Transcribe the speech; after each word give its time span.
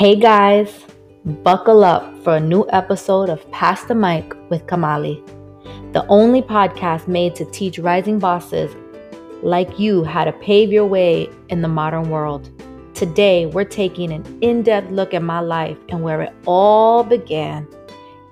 Hey 0.00 0.16
guys, 0.16 0.86
buckle 1.26 1.84
up 1.84 2.24
for 2.24 2.36
a 2.36 2.40
new 2.40 2.64
episode 2.70 3.28
of 3.28 3.46
Pass 3.50 3.84
the 3.84 3.94
Mic 3.94 4.32
with 4.48 4.64
Kamali, 4.64 5.22
the 5.92 6.06
only 6.06 6.40
podcast 6.40 7.06
made 7.06 7.34
to 7.34 7.44
teach 7.44 7.78
rising 7.78 8.18
bosses 8.18 8.74
like 9.42 9.78
you 9.78 10.02
how 10.02 10.24
to 10.24 10.32
pave 10.32 10.72
your 10.72 10.86
way 10.86 11.28
in 11.50 11.60
the 11.60 11.68
modern 11.68 12.08
world. 12.08 12.48
Today, 12.94 13.44
we're 13.44 13.66
taking 13.66 14.10
an 14.10 14.38
in 14.40 14.62
depth 14.62 14.90
look 14.90 15.12
at 15.12 15.22
my 15.22 15.40
life 15.40 15.76
and 15.90 16.02
where 16.02 16.22
it 16.22 16.32
all 16.46 17.04
began 17.04 17.68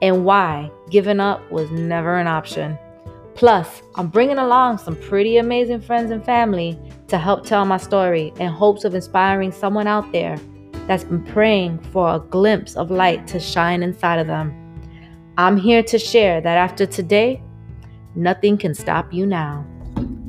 and 0.01 0.25
why 0.25 0.71
giving 0.89 1.21
up 1.21 1.53
was 1.53 1.71
never 1.71 2.17
an 2.17 2.27
option. 2.27 2.79
Plus, 3.35 3.83
I'm 3.95 4.09
bringing 4.09 4.39
along 4.39 4.79
some 4.79 4.97
pretty 4.97 5.37
amazing 5.37 5.83
friends 5.83 6.13
and 6.13 6.25
family 6.25 6.81
to 7.09 7.19
help 7.19 7.45
tell 7.45 7.67
my 7.67 7.77
story 7.77 8.33
in 8.41 8.51
hopes 8.51 8.85
of 8.85 8.95
inspiring 8.95 9.53
someone 9.53 9.87
out 9.87 10.11
there 10.13 10.39
that's 10.89 11.05
been 11.05 11.23
praying 11.23 11.79
for 11.93 12.15
a 12.15 12.19
glimpse 12.19 12.75
of 12.75 12.91
light 12.91 13.27
to 13.29 13.39
shine 13.39 13.83
inside 13.83 14.19
of 14.19 14.27
them. 14.27 14.55
I'm 15.37 15.59
here 15.59 15.83
to 15.85 15.99
share 15.99 16.41
that 16.41 16.57
after 16.57 16.87
today, 16.87 17.43
nothing 18.15 18.57
can 18.57 18.75
stop 18.75 19.13
you 19.13 19.27
now. 19.27 19.67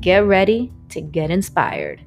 Get 0.02 0.26
ready 0.26 0.72
to 0.90 1.02
get 1.02 1.32
inspired. 1.32 2.02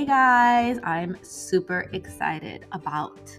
Hey 0.00 0.06
guys, 0.06 0.78
I'm 0.82 1.18
super 1.20 1.90
excited 1.92 2.64
about 2.72 3.38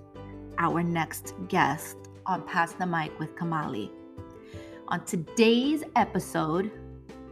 our 0.60 0.84
next 0.84 1.34
guest 1.48 1.98
on 2.28 2.44
Pass 2.44 2.74
the 2.74 2.86
Mic 2.86 3.18
with 3.18 3.36
Kamali. 3.36 3.90
On 4.88 5.04
today's 5.04 5.84
episode, 5.96 6.70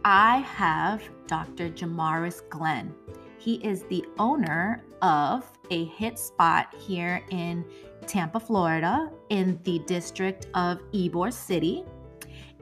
I 0.04 0.38
have 0.38 1.00
Dr. 1.28 1.70
Jamaris 1.70 2.42
Glenn. 2.50 2.92
He 3.38 3.64
is 3.64 3.84
the 3.84 4.04
owner 4.18 4.82
of 5.00 5.48
a 5.70 5.84
hit 5.84 6.18
spot 6.18 6.74
here 6.76 7.22
in 7.30 7.64
Tampa, 8.08 8.40
Florida, 8.40 9.12
in 9.28 9.60
the 9.62 9.78
district 9.86 10.48
of 10.54 10.80
Ybor 10.90 11.32
City. 11.32 11.84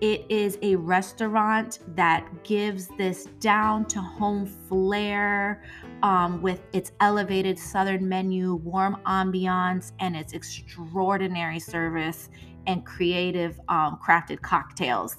It 0.00 0.27
is 0.28 0.58
a 0.62 0.77
restaurant 0.77 1.80
that 1.96 2.44
gives 2.44 2.86
this 2.96 3.27
down 3.41 3.84
to 3.86 4.00
home 4.00 4.46
flair 4.46 5.64
um, 6.04 6.41
with 6.41 6.60
its 6.72 6.92
elevated 7.00 7.58
southern 7.58 8.08
menu, 8.08 8.54
warm 8.54 8.98
ambiance, 9.06 9.91
and 9.98 10.14
its 10.14 10.34
extraordinary 10.34 11.58
service 11.58 12.30
and 12.69 12.86
creative 12.86 13.58
um, 13.69 13.98
crafted 14.00 14.41
cocktails. 14.41 15.16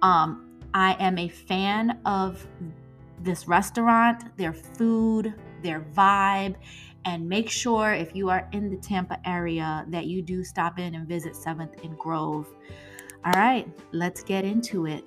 Um, 0.00 0.60
I 0.72 0.96
am 0.98 1.18
a 1.18 1.28
fan 1.28 2.00
of 2.06 2.46
this 3.20 3.46
restaurant, 3.46 4.34
their 4.38 4.54
food, 4.54 5.34
their 5.62 5.80
vibe, 5.94 6.54
and 7.04 7.28
make 7.28 7.50
sure 7.50 7.92
if 7.92 8.14
you 8.14 8.30
are 8.30 8.48
in 8.52 8.70
the 8.70 8.76
Tampa 8.76 9.18
area 9.26 9.84
that 9.88 10.06
you 10.06 10.22
do 10.22 10.42
stop 10.42 10.78
in 10.78 10.94
and 10.94 11.06
visit 11.06 11.34
7th 11.34 11.84
and 11.84 11.98
Grove. 11.98 12.48
All 13.26 13.32
right, 13.32 13.66
let's 13.90 14.22
get 14.22 14.44
into 14.44 14.86
it. 14.86 15.04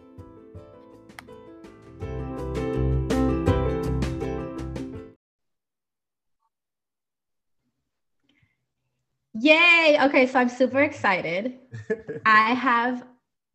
Yay! 9.35 9.97
Okay, 10.01 10.27
so 10.27 10.37
I'm 10.37 10.49
super 10.49 10.81
excited. 10.81 11.59
I 12.25 12.53
have 12.55 13.05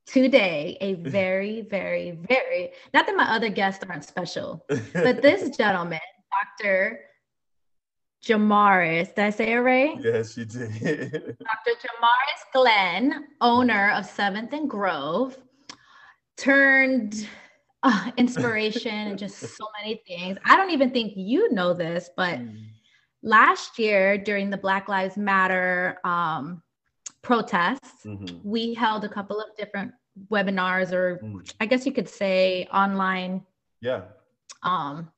today 0.07 0.79
a 0.81 0.95
very, 0.95 1.61
very, 1.61 2.13
very, 2.13 2.73
not 2.95 3.05
that 3.05 3.17
my 3.17 3.25
other 3.25 3.51
guests 3.51 3.85
aren't 3.87 4.05
special, 4.05 4.65
but 4.95 5.21
this 5.21 5.55
gentleman, 5.59 6.01
Dr. 6.59 7.01
Jamaris, 8.25 9.15
did 9.15 9.25
I 9.25 9.31
say 9.31 9.53
it 9.53 9.59
right? 9.59 9.99
Yes, 10.01 10.37
you 10.37 10.47
did. 10.47 10.71
Dr. 10.81 11.79
Jamaris 11.79 12.53
Glenn, 12.55 13.27
owner 13.41 13.91
of 13.91 14.07
Seventh 14.07 14.53
and 14.55 14.69
Grove, 14.69 15.37
turned 16.39 17.29
uh, 17.83 18.11
inspiration 18.17 18.95
and 18.95 19.19
just 19.19 19.39
so 19.57 19.67
many 19.79 20.03
things. 20.07 20.39
I 20.47 20.57
don't 20.57 20.71
even 20.71 20.91
think 20.91 21.13
you 21.17 21.53
know 21.53 21.75
this, 21.75 22.09
but 22.17 22.39
mm. 22.39 22.65
last 23.23 23.79
year 23.79 24.17
during 24.17 24.49
the 24.49 24.57
Black 24.57 24.89
Lives 24.89 25.19
Matter 25.19 25.99
um, 26.05 26.63
protests, 27.21 28.07
mm-hmm. 28.07 28.39
we 28.43 28.73
held 28.73 29.05
a 29.05 29.09
couple 29.09 29.39
of 29.39 29.55
different 29.59 29.93
webinars, 30.31 30.93
or 30.93 31.19
mm. 31.19 31.55
I 31.61 31.67
guess 31.67 31.85
you 31.85 31.93
could 31.93 32.09
say 32.09 32.67
online. 32.73 33.45
Yeah. 33.83 34.03
Um, 34.63 35.11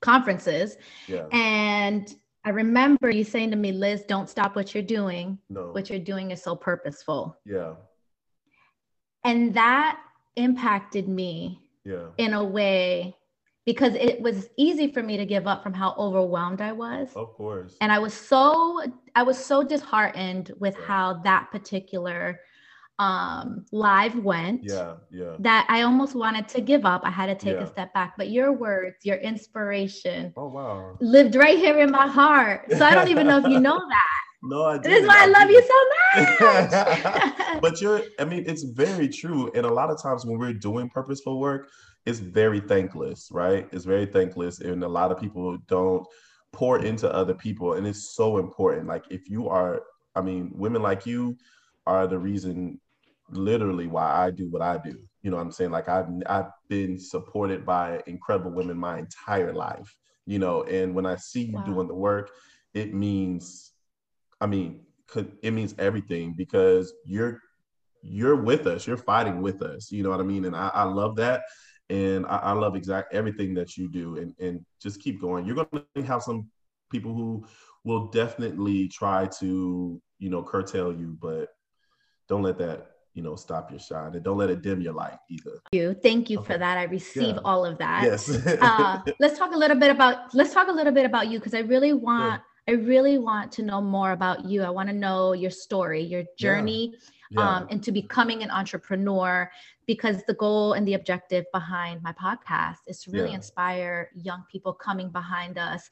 conferences. 0.00 0.76
Yeah. 1.06 1.26
And 1.32 2.14
I 2.48 2.50
remember 2.50 3.10
you 3.10 3.24
saying 3.24 3.50
to 3.50 3.58
me, 3.58 3.72
Liz, 3.72 4.04
don't 4.08 4.26
stop 4.26 4.56
what 4.56 4.72
you're 4.72 4.82
doing. 4.82 5.38
No. 5.50 5.70
What 5.72 5.90
you're 5.90 5.98
doing 5.98 6.30
is 6.30 6.42
so 6.42 6.56
purposeful. 6.56 7.36
Yeah. 7.44 7.74
And 9.22 9.52
that 9.52 10.00
impacted 10.36 11.08
me 11.08 11.60
yeah. 11.84 12.06
in 12.16 12.32
a 12.32 12.42
way 12.42 13.14
because 13.66 13.94
it 13.96 14.22
was 14.22 14.48
easy 14.56 14.90
for 14.90 15.02
me 15.02 15.18
to 15.18 15.26
give 15.26 15.46
up 15.46 15.62
from 15.62 15.74
how 15.74 15.94
overwhelmed 15.98 16.62
I 16.62 16.72
was. 16.72 17.10
Of 17.14 17.34
course. 17.34 17.76
And 17.82 17.92
I 17.92 17.98
was 17.98 18.14
so 18.14 18.82
I 19.14 19.24
was 19.24 19.36
so 19.36 19.62
disheartened 19.62 20.52
with 20.58 20.74
yeah. 20.78 20.86
how 20.86 21.12
that 21.24 21.50
particular 21.52 22.40
um 22.98 23.64
live 23.70 24.16
went 24.16 24.60
yeah 24.64 24.94
yeah. 25.12 25.36
that 25.38 25.64
i 25.68 25.82
almost 25.82 26.16
wanted 26.16 26.48
to 26.48 26.60
give 26.60 26.84
up. 26.84 27.02
I 27.04 27.10
had 27.10 27.26
to 27.26 27.34
take 27.36 27.54
yeah. 27.54 27.62
a 27.62 27.66
step 27.66 27.94
back. 27.94 28.14
But 28.16 28.30
your 28.30 28.52
words 28.52 28.96
your 29.04 29.16
inspiration 29.18 30.32
oh 30.36 30.48
wow. 30.48 30.96
lived 31.00 31.36
right 31.36 31.56
here 31.56 31.78
in 31.78 31.90
my 31.92 32.08
heart. 32.08 32.66
So 32.76 32.84
i 32.84 32.94
don't 32.94 33.08
even 33.08 33.26
know 33.26 33.38
if 33.38 33.46
you 33.46 33.60
know 33.60 33.78
that. 33.88 34.20
No 34.42 34.64
i 34.64 34.78
this 34.78 35.02
is 35.02 35.06
why 35.06 35.20
i, 35.20 35.24
I 35.24 35.26
love 35.26 35.50
you 35.50 35.62
so 35.62 35.78
much. 37.52 37.60
but 37.62 37.80
you're 37.80 38.02
i 38.18 38.24
mean 38.24 38.44
it's 38.46 38.64
very 38.64 39.08
true. 39.08 39.50
And 39.54 39.64
a 39.64 39.72
lot 39.72 39.90
of 39.90 40.02
times 40.02 40.26
when 40.26 40.38
we're 40.38 40.52
doing 40.52 40.88
purposeful 40.88 41.38
work 41.38 41.70
it's 42.04 42.18
very 42.18 42.58
thankless 42.60 43.28
right? 43.30 43.68
It's 43.70 43.84
very 43.84 44.06
thankless. 44.06 44.60
And 44.60 44.82
a 44.82 44.88
lot 44.88 45.12
of 45.12 45.20
people 45.20 45.56
don't 45.68 46.04
pour 46.52 46.80
into 46.84 47.12
other 47.12 47.34
people. 47.34 47.74
And 47.74 47.86
it's 47.86 48.16
so 48.16 48.38
important. 48.38 48.88
Like 48.88 49.04
if 49.08 49.30
you 49.30 49.48
are 49.48 49.82
i 50.16 50.20
mean 50.20 50.50
women 50.52 50.82
like 50.82 51.06
you 51.06 51.36
are 51.86 52.08
the 52.08 52.18
reason 52.18 52.80
literally 53.30 53.86
why 53.86 54.26
I 54.26 54.30
do 54.30 54.48
what 54.48 54.62
I 54.62 54.78
do. 54.78 54.98
You 55.22 55.30
know 55.30 55.36
what 55.36 55.42
I'm 55.42 55.52
saying? 55.52 55.70
Like 55.70 55.88
I've 55.88 56.06
I've 56.26 56.50
been 56.68 56.98
supported 56.98 57.66
by 57.66 58.02
incredible 58.06 58.50
women 58.50 58.78
my 58.78 58.98
entire 58.98 59.52
life. 59.52 59.94
You 60.26 60.38
know, 60.38 60.62
and 60.64 60.94
when 60.94 61.06
I 61.06 61.16
see 61.16 61.42
you 61.42 61.56
wow. 61.56 61.64
doing 61.64 61.88
the 61.88 61.94
work, 61.94 62.30
it 62.74 62.92
means, 62.92 63.72
I 64.40 64.46
mean, 64.46 64.80
it 65.42 65.52
means 65.52 65.74
everything 65.78 66.34
because 66.36 66.92
you're 67.04 67.40
you're 68.02 68.36
with 68.36 68.66
us, 68.66 68.86
you're 68.86 68.96
fighting 68.96 69.40
with 69.40 69.62
us. 69.62 69.90
You 69.90 70.02
know 70.02 70.10
what 70.10 70.20
I 70.20 70.24
mean? 70.24 70.44
And 70.44 70.54
I, 70.54 70.70
I 70.72 70.82
love 70.84 71.16
that. 71.16 71.42
And 71.90 72.26
I, 72.26 72.36
I 72.36 72.52
love 72.52 72.76
exact 72.76 73.14
everything 73.14 73.54
that 73.54 73.76
you 73.76 73.88
do 73.88 74.18
and, 74.18 74.34
and 74.38 74.64
just 74.80 75.00
keep 75.00 75.20
going. 75.20 75.46
You're 75.46 75.64
gonna 75.64 76.06
have 76.06 76.22
some 76.22 76.48
people 76.92 77.14
who 77.14 77.46
will 77.84 78.08
definitely 78.08 78.88
try 78.88 79.26
to, 79.40 80.00
you 80.18 80.30
know, 80.30 80.42
curtail 80.42 80.92
you, 80.92 81.16
but 81.20 81.48
don't 82.28 82.42
let 82.42 82.58
that 82.58 82.97
you 83.18 83.24
know 83.24 83.34
stop 83.34 83.68
your 83.68 83.80
shine 83.80 84.14
and 84.14 84.22
don't 84.22 84.38
let 84.38 84.48
it 84.48 84.62
dim 84.62 84.80
your 84.80 84.92
light 84.92 85.18
either 85.28 85.50
thank 85.50 85.72
you 85.72 85.94
thank 86.04 86.30
you 86.30 86.38
okay. 86.38 86.52
for 86.52 86.58
that 86.58 86.78
i 86.78 86.84
receive 86.84 87.34
yeah. 87.34 87.40
all 87.44 87.66
of 87.66 87.76
that 87.76 88.04
yes 88.04 88.30
uh, 88.46 89.02
let's 89.18 89.36
talk 89.36 89.52
a 89.52 89.56
little 89.56 89.76
bit 89.76 89.90
about 89.90 90.32
let's 90.34 90.54
talk 90.54 90.68
a 90.68 90.72
little 90.72 90.92
bit 90.92 91.04
about 91.04 91.26
you 91.26 91.40
because 91.40 91.52
i 91.52 91.58
really 91.58 91.92
want 91.92 92.40
yeah. 92.68 92.74
i 92.74 92.76
really 92.76 93.18
want 93.18 93.50
to 93.50 93.64
know 93.64 93.80
more 93.80 94.12
about 94.12 94.44
you 94.44 94.62
i 94.62 94.70
want 94.70 94.88
to 94.88 94.94
know 94.94 95.32
your 95.32 95.50
story 95.50 96.00
your 96.00 96.22
journey 96.38 96.94
yeah. 97.30 97.56
Um, 97.56 97.68
into 97.68 97.92
becoming 97.92 98.42
an 98.42 98.50
entrepreneur 98.50 99.50
because 99.86 100.22
the 100.26 100.32
goal 100.32 100.72
and 100.72 100.88
the 100.88 100.94
objective 100.94 101.44
behind 101.52 102.02
my 102.02 102.12
podcast 102.12 102.78
is 102.86 103.02
to 103.02 103.10
really 103.10 103.34
inspire 103.34 104.08
young 104.14 104.44
people 104.50 104.72
coming 104.72 105.10
behind 105.10 105.58
us 105.58 105.90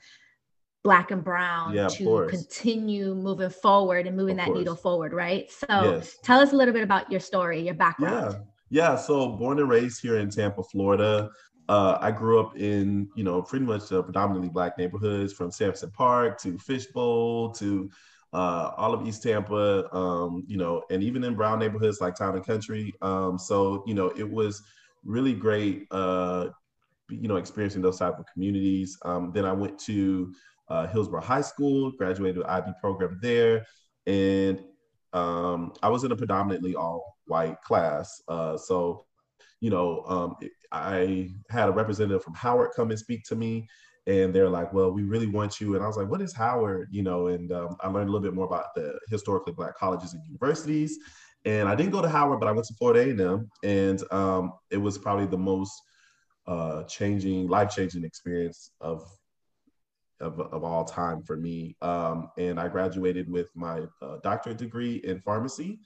black 0.87 1.11
and 1.11 1.25
brown 1.25 1.75
yeah, 1.75 1.89
to 1.89 2.29
continue 2.31 3.13
moving 3.13 3.51
forward 3.51 4.07
and 4.07 4.17
moving 4.17 4.39
of 4.39 4.39
that 4.39 4.47
course. 4.47 4.59
needle 4.59 4.77
forward, 4.77 5.13
right? 5.13 5.51
So 5.51 5.67
yes. 5.69 6.17
tell 6.23 6.39
us 6.39 6.53
a 6.53 6.57
little 6.57 6.73
bit 6.73 6.85
about 6.85 7.11
your 7.11 7.19
story, 7.19 7.61
your 7.61 7.75
background. 7.75 8.37
Yeah. 8.71 8.93
Yeah. 8.93 8.97
So 8.97 9.31
born 9.31 9.59
and 9.59 9.69
raised 9.69 10.01
here 10.01 10.19
in 10.19 10.31
Tampa, 10.31 10.63
Florida. 10.63 11.29
Uh, 11.69 11.99
I 12.01 12.13
grew 12.13 12.39
up 12.39 12.57
in, 12.57 13.09
you 13.17 13.25
know, 13.25 13.43
pretty 13.43 13.65
much 13.65 13.91
uh, 13.91 14.01
predominantly 14.01 14.49
black 14.49 14.79
neighborhoods 14.79 15.33
from 15.33 15.51
Sampson 15.51 15.91
Park 15.91 16.41
to 16.43 16.57
Fishbowl 16.59 17.51
to 17.55 17.91
uh, 18.33 18.71
all 18.77 18.95
of 18.95 19.05
East 19.09 19.25
Tampa, 19.25 19.93
um, 19.93 20.45
you 20.47 20.57
know, 20.57 20.85
and 20.91 21.03
even 21.03 21.25
in 21.25 21.35
brown 21.35 21.59
neighborhoods 21.59 22.01
like 22.01 22.15
Town 22.15 22.37
and 22.37 22.47
Country. 22.47 22.95
Um, 23.03 23.39
so, 23.39 23.83
you 23.89 23.95
know, 23.95 24.13
it 24.17 24.29
was 24.31 24.63
really 25.05 25.33
great, 25.33 25.89
uh, 25.91 26.51
you 27.09 27.27
know, 27.27 27.37
experiencing 27.37 27.83
those 27.83 27.99
type 27.99 28.19
of 28.21 28.27
communities. 28.33 28.97
Um, 29.05 29.33
then 29.35 29.45
I 29.45 29.53
went 29.53 29.79
to 29.81 30.33
uh, 30.69 30.87
Hillsborough 30.87 31.23
High 31.23 31.43
School, 31.43 31.93
graduated 31.93 32.39
with 32.39 32.47
IB 32.47 32.73
program 32.81 33.19
there, 33.23 33.67
and 34.07 34.63
um, 35.13 35.73
I 35.83 35.89
was 35.89 36.05
in 36.05 36.13
a 36.13 36.17
predominantly 36.17 36.75
all 36.75 37.17
white 37.27 37.61
class. 37.63 38.23
Uh, 38.29 38.57
so, 38.57 39.07
you 39.61 39.71
know, 39.71 40.03
um, 40.07 40.37
I 40.73 41.31
had 41.49 41.69
a 41.69 41.73
representative 41.73 42.23
from 42.23 42.35
Howard 42.35 42.71
come 42.77 42.91
and 42.91 42.99
speak 42.99 43.25
to 43.25 43.37
me, 43.37 43.69
and 44.07 44.35
they're 44.35 44.49
like, 44.49 44.73
"Well, 44.73 44.91
we 44.91 45.03
really 45.03 45.27
want 45.27 45.61
you." 45.61 45.75
And 45.75 45.85
I 45.85 45.87
was 45.87 45.97
like, 45.97 46.09
"What 46.09 46.21
is 46.21 46.35
Howard?" 46.35 46.89
You 46.91 47.03
know, 47.03 47.29
and 47.29 47.53
um, 47.53 47.77
I 47.81 47.89
learned 47.89 48.09
a 48.09 48.13
little 48.13 48.27
bit 48.27 48.35
more 48.35 48.47
about 48.47 48.75
the 48.75 48.99
historically 49.09 49.53
black 49.53 49.77
colleges 49.77 50.13
and 50.13 50.23
universities. 50.27 50.99
And 51.47 51.69
I 51.69 51.77
didn't 51.77 51.93
go 51.93 52.03
to 52.03 52.09
Howard, 52.09 52.41
but 52.41 52.49
I 52.49 52.53
went 52.53 52.67
to 52.67 52.75
Florida 52.75 53.09
A&M, 53.09 53.49
and 53.63 54.13
um, 54.13 54.53
it 54.71 54.79
was 54.79 54.99
probably 54.99 55.27
the 55.27 55.39
most 55.39 55.81
uh, 56.49 56.83
changing, 56.85 57.47
life 57.47 57.71
changing 57.71 58.05
experience 58.05 58.73
of, 58.81 59.09
of, 60.21 60.41
of 60.41 60.65
all 60.65 60.85
time 60.85 61.23
for 61.23 61.37
me. 61.37 61.77
Um, 61.83 62.31
and 62.39 62.59
I 62.59 62.69
graduated 62.69 63.31
with 63.31 63.51
my 63.55 63.83
uh, 64.03 64.19
doctorate 64.23 64.59
degree 64.59 64.97
in 65.05 65.21
pharmacy, 65.21 65.81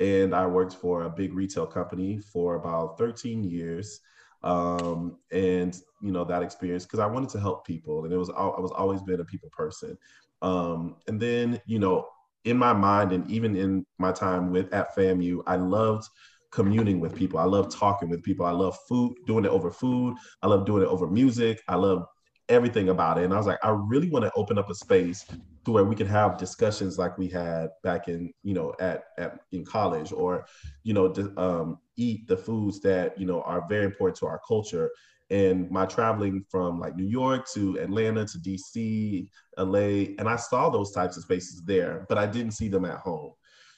and 0.00 0.34
I 0.34 0.46
worked 0.46 0.74
for 0.74 1.02
a 1.02 1.10
big 1.10 1.34
retail 1.34 1.66
company 1.66 2.18
for 2.18 2.56
about 2.56 2.98
13 2.98 3.44
years. 3.44 4.00
Um, 4.42 5.16
and 5.32 5.74
you 6.02 6.12
know 6.12 6.24
that 6.24 6.42
experience 6.42 6.84
because 6.84 6.98
I 6.98 7.06
wanted 7.06 7.30
to 7.30 7.40
help 7.40 7.66
people, 7.66 8.04
and 8.04 8.12
it 8.12 8.18
was 8.18 8.28
I 8.28 8.60
was 8.60 8.72
always 8.76 9.02
been 9.02 9.20
a 9.20 9.24
people 9.24 9.48
person. 9.50 9.96
Um, 10.42 10.96
and 11.08 11.18
then 11.18 11.60
you 11.66 11.78
know 11.78 12.08
in 12.44 12.58
my 12.58 12.72
mind 12.72 13.12
and 13.12 13.28
even 13.30 13.56
in 13.56 13.86
my 13.98 14.12
time 14.12 14.50
with 14.50 14.72
at 14.72 14.94
FAMU, 14.94 15.42
I 15.46 15.56
loved 15.56 16.08
communing 16.50 17.00
with 17.00 17.14
people. 17.14 17.38
I 17.38 17.44
love 17.44 17.74
talking 17.74 18.08
with 18.08 18.22
people. 18.22 18.46
I 18.46 18.52
love 18.52 18.78
food, 18.88 19.14
doing 19.26 19.44
it 19.44 19.50
over 19.50 19.70
food. 19.70 20.16
I 20.42 20.46
love 20.46 20.66
doing 20.66 20.82
it 20.82 20.88
over 20.88 21.08
music. 21.08 21.60
I 21.68 21.74
love 21.74 22.06
everything 22.48 22.90
about 22.90 23.18
it. 23.18 23.24
And 23.24 23.32
I 23.32 23.36
was 23.36 23.46
like, 23.46 23.58
I 23.62 23.70
really 23.70 24.10
want 24.10 24.24
to 24.24 24.32
open 24.36 24.58
up 24.58 24.70
a 24.70 24.74
space 24.74 25.24
to 25.64 25.72
where 25.72 25.84
we 25.84 25.96
can 25.96 26.06
have 26.06 26.36
discussions 26.36 26.98
like 26.98 27.16
we 27.16 27.28
had 27.28 27.70
back 27.82 28.08
in, 28.08 28.32
you 28.42 28.54
know, 28.54 28.74
at, 28.80 29.04
at 29.18 29.40
in 29.52 29.64
college 29.64 30.12
or, 30.12 30.46
you 30.82 30.92
know, 30.92 31.12
um, 31.36 31.78
eat 31.96 32.26
the 32.28 32.36
foods 32.36 32.80
that, 32.80 33.18
you 33.18 33.26
know, 33.26 33.40
are 33.42 33.66
very 33.68 33.84
important 33.84 34.18
to 34.18 34.26
our 34.26 34.40
culture 34.46 34.90
and 35.30 35.70
my 35.70 35.86
traveling 35.86 36.44
from 36.50 36.78
like 36.78 36.96
New 36.96 37.06
York 37.06 37.48
to 37.54 37.78
Atlanta 37.80 38.26
to 38.26 38.38
DC, 38.38 39.28
LA, 39.58 40.12
and 40.18 40.28
I 40.28 40.36
saw 40.36 40.68
those 40.68 40.92
types 40.92 41.16
of 41.16 41.22
spaces 41.22 41.62
there, 41.64 42.04
but 42.08 42.18
I 42.18 42.26
didn't 42.26 42.52
see 42.52 42.68
them 42.68 42.84
at 42.84 42.98
home. 42.98 43.32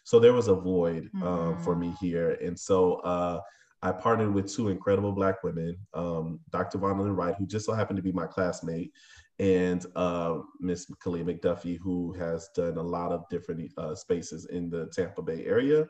So 0.04 0.18
there 0.18 0.32
was 0.32 0.48
a 0.48 0.54
void 0.54 1.08
um, 1.14 1.22
mm-hmm. 1.22 1.62
for 1.62 1.76
me 1.76 1.94
here. 2.00 2.38
And 2.42 2.58
so 2.58 2.94
uh, 2.96 3.40
I 3.82 3.93
partnered 3.93 4.32
with 4.32 4.52
two 4.52 4.69
incredible 4.69 5.12
Black 5.12 5.43
women, 5.44 5.76
um, 5.94 6.40
Dr. 6.50 6.78
Vonalyn 6.78 7.17
Wright, 7.17 7.34
who 7.38 7.46
just 7.46 7.67
so 7.67 7.73
happened 7.73 7.99
to 7.99 8.02
be 8.02 8.12
my 8.12 8.26
classmate, 8.26 8.93
and 9.38 9.84
uh, 9.94 10.38
Miss 10.61 10.87
Kalia 11.05 11.25
McDuffie, 11.25 11.78
who 11.78 12.12
has 12.14 12.49
done 12.55 12.78
a 12.78 12.82
lot 12.82 13.12
of 13.12 13.28
different 13.28 13.70
uh, 13.76 13.94
spaces 13.94 14.46
in 14.46 14.70
the 14.70 14.87
Tampa 14.87 15.23
Bay 15.23 15.44
area. 15.44 15.87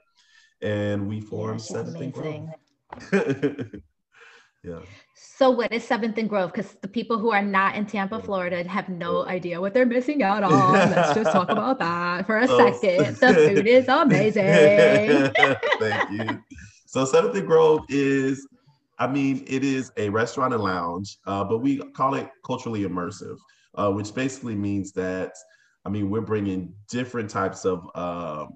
And 0.63 1.07
we 1.07 1.21
formed 1.21 1.61
yeah, 1.61 1.67
Seventh 1.67 2.01
and 2.01 2.13
Grove. 2.13 2.49
Yeah. 4.67 4.81
So 5.15 5.51
what 5.51 5.73
is 5.73 5.85
Seventh 5.85 6.19
and 6.19 6.29
Grove? 6.29 6.53
Because 6.53 6.73
the 6.83 6.89
people 6.89 7.19
who 7.19 7.31
are 7.31 7.43
not 7.43 7.77
in 7.77 7.87
Tampa, 7.87 8.21
Florida, 8.21 8.69
have 8.69 8.89
no 8.89 9.25
idea 9.25 9.61
what 9.61 9.73
they're 9.73 9.87
missing 9.87 10.25
out 10.25 10.43
on. 10.43 10.73
Let's 10.91 11.15
just 11.15 11.31
talk 11.31 11.51
about 11.51 11.79
that 11.79 12.27
for 12.27 12.39
a 12.39 12.49
oh. 12.49 12.73
second. 12.73 13.17
The 13.17 13.33
food 13.33 13.67
is 13.67 13.87
amazing. 13.89 14.45
Thank 15.79 16.11
you. 16.11 16.43
So 16.97 17.05
Seventh 17.05 17.37
and 17.37 17.47
Grove 17.47 17.85
is, 17.91 18.49
I 18.99 19.07
mean, 19.07 19.45
it 19.47 19.63
is 19.63 19.93
a 19.99 20.09
restaurant 20.09 20.55
and 20.55 20.63
lounge, 20.63 21.19
uh, 21.27 21.45
but 21.45 21.59
we 21.59 21.77
call 21.77 22.15
it 22.15 22.31
culturally 22.43 22.85
immersive, 22.85 23.37
uh, 23.75 23.93
which 23.93 24.15
basically 24.15 24.55
means 24.55 24.93
that, 24.93 25.35
I 25.85 25.91
mean, 25.91 26.09
we're 26.09 26.23
bringing 26.23 26.73
different 26.89 27.29
types 27.29 27.67
of 27.67 27.87
uh, 27.95 28.47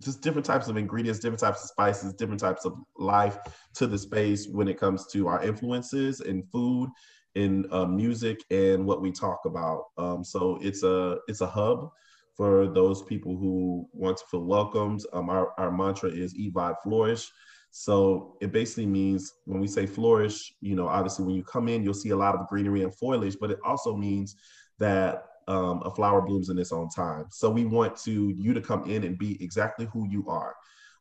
just 0.00 0.22
different 0.22 0.44
types 0.46 0.68
of 0.68 0.76
ingredients, 0.76 1.18
different 1.18 1.40
types 1.40 1.64
of 1.64 1.70
spices, 1.70 2.14
different 2.14 2.38
types 2.38 2.64
of 2.64 2.74
life 2.98 3.36
to 3.74 3.88
the 3.88 3.98
space 3.98 4.46
when 4.46 4.68
it 4.68 4.78
comes 4.78 5.08
to 5.08 5.26
our 5.26 5.42
influences 5.42 6.20
in 6.20 6.44
food, 6.44 6.90
in 7.34 7.66
uh, 7.72 7.84
music, 7.84 8.44
and 8.52 8.86
what 8.86 9.02
we 9.02 9.10
talk 9.10 9.40
about. 9.44 9.86
Um, 9.98 10.22
so 10.22 10.56
it's 10.62 10.84
a 10.84 11.16
it's 11.26 11.40
a 11.40 11.48
hub 11.48 11.90
for 12.36 12.68
those 12.68 13.02
people 13.02 13.36
who 13.36 13.88
want 13.92 14.18
to 14.18 14.24
feel 14.30 14.44
welcomed. 14.44 15.00
Um, 15.12 15.28
our, 15.28 15.52
our 15.58 15.72
mantra 15.72 16.10
is 16.10 16.32
eat, 16.36 16.54
vibe, 16.54 16.76
flourish. 16.84 17.28
So 17.70 18.36
it 18.40 18.52
basically 18.52 18.86
means 18.86 19.34
when 19.44 19.60
we 19.60 19.66
say 19.66 19.86
flourish, 19.86 20.52
you 20.60 20.74
know, 20.74 20.88
obviously 20.88 21.24
when 21.24 21.34
you 21.34 21.44
come 21.44 21.68
in, 21.68 21.82
you'll 21.82 21.94
see 21.94 22.10
a 22.10 22.16
lot 22.16 22.34
of 22.34 22.46
greenery 22.48 22.82
and 22.82 22.94
foliage, 22.94 23.36
but 23.40 23.50
it 23.50 23.58
also 23.64 23.96
means 23.96 24.36
that 24.78 25.24
um, 25.48 25.82
a 25.84 25.90
flower 25.90 26.20
blooms 26.20 26.50
in 26.50 26.58
its 26.58 26.72
own 26.72 26.88
time. 26.88 27.26
So 27.30 27.50
we 27.50 27.64
want 27.64 27.96
to 27.98 28.30
you 28.36 28.52
to 28.54 28.60
come 28.60 28.88
in 28.88 29.04
and 29.04 29.18
be 29.18 29.42
exactly 29.42 29.88
who 29.92 30.06
you 30.08 30.28
are, 30.28 30.54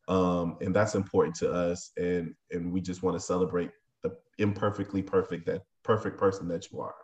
um, 0.07 0.57
and 0.61 0.73
that's 0.75 0.95
important 0.95 1.35
to 1.37 1.51
us. 1.51 1.91
And 1.97 2.33
and 2.51 2.71
we 2.71 2.81
just 2.81 3.03
want 3.03 3.15
to 3.17 3.19
celebrate 3.19 3.71
the 4.03 4.17
imperfectly 4.37 5.01
perfect 5.01 5.45
that 5.47 5.63
perfect 5.83 6.17
person 6.17 6.47
that 6.47 6.71
you 6.71 6.79
are. 6.79 6.95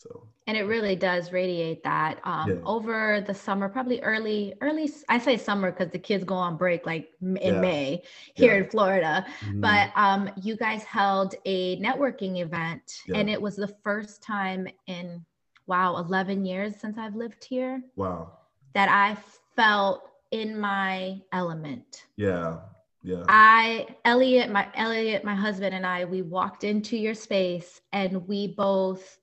So. 0.00 0.26
And 0.46 0.56
it 0.56 0.62
really 0.62 0.96
does 0.96 1.30
radiate 1.30 1.84
that 1.84 2.20
um, 2.24 2.50
yeah. 2.50 2.56
over 2.64 3.22
the 3.24 3.34
summer, 3.34 3.68
probably 3.68 4.00
early, 4.00 4.54
early. 4.62 4.90
I 5.10 5.18
say 5.18 5.36
summer 5.36 5.70
because 5.70 5.92
the 5.92 5.98
kids 5.98 6.24
go 6.24 6.34
on 6.34 6.56
break 6.56 6.86
like 6.86 7.10
in 7.20 7.36
yeah. 7.36 7.60
May 7.60 8.02
here 8.34 8.54
yeah. 8.54 8.64
in 8.64 8.70
Florida. 8.70 9.26
Mm-hmm. 9.44 9.60
But 9.60 9.90
um, 9.94 10.30
you 10.40 10.56
guys 10.56 10.82
held 10.84 11.34
a 11.44 11.78
networking 11.80 12.40
event, 12.40 13.02
and 13.14 13.28
it 13.28 13.40
was 13.40 13.56
the 13.56 13.68
first 13.84 14.22
time 14.22 14.66
in 14.86 15.24
wow, 15.66 15.98
11 15.98 16.44
years 16.44 16.74
since 16.80 16.98
I've 16.98 17.14
lived 17.14 17.44
here. 17.44 17.82
Wow. 17.94 18.32
That 18.72 18.88
I 18.88 19.16
felt 19.54 20.08
in 20.30 20.58
my 20.58 21.20
element. 21.32 22.06
Yeah. 22.16 22.58
Yeah. 23.02 23.24
I 23.28 23.86
Elliot, 24.04 24.50
my 24.50 24.68
Elliot, 24.74 25.24
my 25.24 25.34
husband 25.34 25.74
and 25.74 25.86
I, 25.86 26.04
we 26.04 26.22
walked 26.22 26.64
into 26.64 26.96
your 26.96 27.14
space 27.14 27.80
and 27.92 28.26
we 28.28 28.48
both 28.48 29.19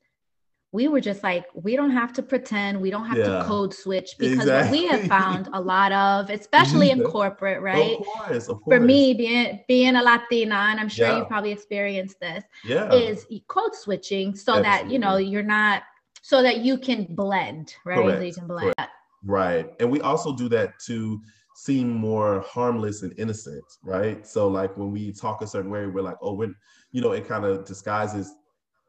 we 0.77 0.87
were 0.87 1.01
just 1.01 1.23
like, 1.23 1.43
we 1.55 1.75
don't 1.75 1.89
have 1.89 2.13
to 2.13 2.21
pretend, 2.21 2.79
we 2.79 2.91
don't 2.91 3.07
have 3.07 3.17
yeah. 3.17 3.39
to 3.39 3.43
code 3.45 3.73
switch 3.73 4.11
because 4.19 4.41
exactly. 4.41 4.85
what 4.85 4.91
we 4.91 4.99
have 4.99 5.09
found 5.09 5.49
a 5.53 5.59
lot 5.59 5.91
of, 5.91 6.29
especially 6.39 6.91
in 6.91 7.01
corporate, 7.01 7.63
right? 7.63 7.97
Of 7.99 8.05
course, 8.05 8.47
of 8.47 8.61
course. 8.61 8.77
For 8.77 8.79
me, 8.79 9.15
being 9.15 9.59
being 9.67 9.95
a 9.95 10.03
Latina, 10.03 10.67
and 10.69 10.79
I'm 10.79 10.87
sure 10.87 11.07
yeah. 11.07 11.17
you 11.17 11.25
probably 11.25 11.51
experienced 11.51 12.19
this, 12.19 12.43
yeah. 12.63 12.93
is 12.93 13.25
code 13.47 13.73
switching 13.73 14.35
so 14.35 14.57
Absolutely. 14.57 14.69
that 14.69 14.91
you 14.91 14.99
know 14.99 15.17
you're 15.17 15.41
not 15.41 15.81
so 16.21 16.43
that 16.43 16.57
you 16.59 16.77
can 16.77 17.07
blend, 17.09 17.73
right? 17.83 17.95
Correct. 17.95 18.19
So 18.19 18.25
you 18.25 18.33
can 18.35 18.45
blend. 18.45 18.75
Correct. 18.77 18.91
Right. 19.25 19.65
And 19.79 19.89
we 19.89 19.99
also 20.01 20.35
do 20.35 20.47
that 20.49 20.77
to 20.85 21.19
seem 21.55 21.89
more 21.89 22.41
harmless 22.41 23.01
and 23.01 23.17
innocent, 23.17 23.65
right? 23.81 24.27
So 24.27 24.47
like 24.47 24.77
when 24.77 24.91
we 24.91 25.11
talk 25.11 25.41
a 25.41 25.47
certain 25.47 25.71
way, 25.71 25.87
we're 25.87 26.03
like, 26.03 26.17
oh, 26.21 26.33
we're, 26.33 26.53
you 26.91 27.01
know, 27.01 27.13
it 27.13 27.27
kind 27.27 27.45
of 27.45 27.65
disguises, 27.65 28.35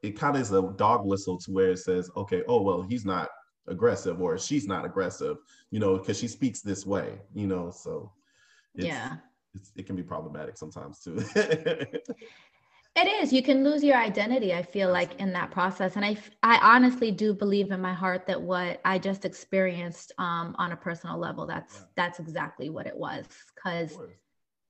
it 0.03 0.19
kind 0.19 0.37
of 0.37 0.43
is 0.43 0.53
a 0.53 0.63
dog 0.77 1.05
whistle 1.05 1.39
to 1.39 1.51
where 1.51 1.73
it 1.73 1.79
says, 1.79 2.11
okay, 2.17 2.43
oh, 2.49 2.63
well, 2.63 2.83
he's 2.83 3.05
not 3.05 3.29
aggressive 3.67 4.21
or 4.21 4.39
she's 4.39 4.67
not 4.67 4.85
aggressive, 4.85 5.37
you 5.71 5.81
know, 5.81 5.99
because 5.99 6.19
she 6.19 6.29
speaks 6.29 6.61
this 6.61 6.87
way, 6.87 7.19
you 7.35 7.47
know, 7.47 7.71
so 7.71 8.13
yeah, 8.75 9.17
it 9.77 9.87
can 9.87 9.97
be 9.97 10.03
problematic 10.03 10.57
sometimes 10.57 11.01
too. 11.01 11.23
It 12.97 13.07
is. 13.23 13.33
You 13.33 13.45
can 13.45 13.63
lose 13.63 13.85
your 13.85 13.97
identity, 13.97 14.53
I 14.53 14.63
feel 14.63 14.91
like, 14.91 15.21
in 15.21 15.33
that 15.35 15.53
process. 15.53 15.95
And 15.95 16.05
I, 16.05 16.17
I 16.43 16.59
honestly 16.75 17.13
do 17.13 17.33
believe 17.33 17.71
in 17.71 17.81
my 17.81 17.93
heart 17.93 18.27
that 18.27 18.41
what 18.41 18.81
I 18.85 18.99
just 18.99 19.25
experienced 19.25 20.13
um, 20.19 20.57
on 20.59 20.73
a 20.73 20.77
personal 20.77 21.17
level, 21.17 21.47
that's 21.47 21.77
yeah. 21.77 21.87
that's 21.95 22.19
exactly 22.19 22.71
what 22.71 22.89
it 22.89 22.97
was. 22.97 23.25
Because 23.55 23.97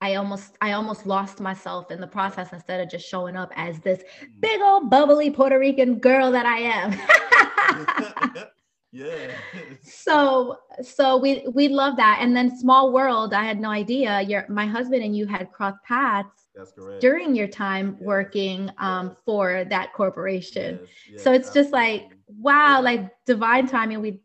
I 0.01 0.15
almost 0.15 0.57
I 0.61 0.73
almost 0.73 1.07
lost 1.07 1.41
myself 1.41 1.91
in 1.91 2.01
the 2.01 2.07
process 2.07 2.53
instead 2.53 2.81
of 2.81 2.89
just 2.89 3.09
showing 3.09 3.37
up 3.37 3.53
as 3.57 3.81
this 3.81 4.01
mm. 4.23 4.29
big 4.41 4.61
old 4.61 4.91
bubbly 4.91 5.31
Puerto 5.31 5.59
Rican 5.59 5.99
girl 5.99 6.31
that 6.33 6.47
I 6.47 6.59
am. 6.59 8.47
yeah. 8.93 9.33
so 9.83 10.59
so 10.83 11.17
we 11.17 11.47
we 11.53 11.69
love 11.69 11.97
that. 11.97 12.19
And 12.21 12.37
then 12.37 12.57
small 12.57 12.93
world, 12.93 13.35
I 13.35 13.45
had 13.45 13.61
no 13.61 13.71
idea. 13.71 14.21
Your 14.23 14.47
my 14.49 14.67
husband 14.67 15.03
and 15.03 15.17
you 15.17 15.27
had 15.27 15.51
crossed 15.53 15.83
paths 15.85 16.49
that's 16.59 16.73
correct. 16.73 17.01
During 17.01 17.37
your 17.37 17.47
time 17.47 17.97
yes. 17.99 18.07
working 18.07 18.71
um, 18.79 19.09
yes. 19.09 19.17
for 19.25 19.65
that 19.71 19.93
corporation. 19.93 20.81
Yes. 21.11 21.23
so 21.23 21.33
it's 21.33 21.51
just 21.53 21.73
like, 21.73 22.11
wow, 22.27 22.83
like 22.83 23.11
divine 23.27 23.69
timing. 23.69 24.01
We 24.01 24.21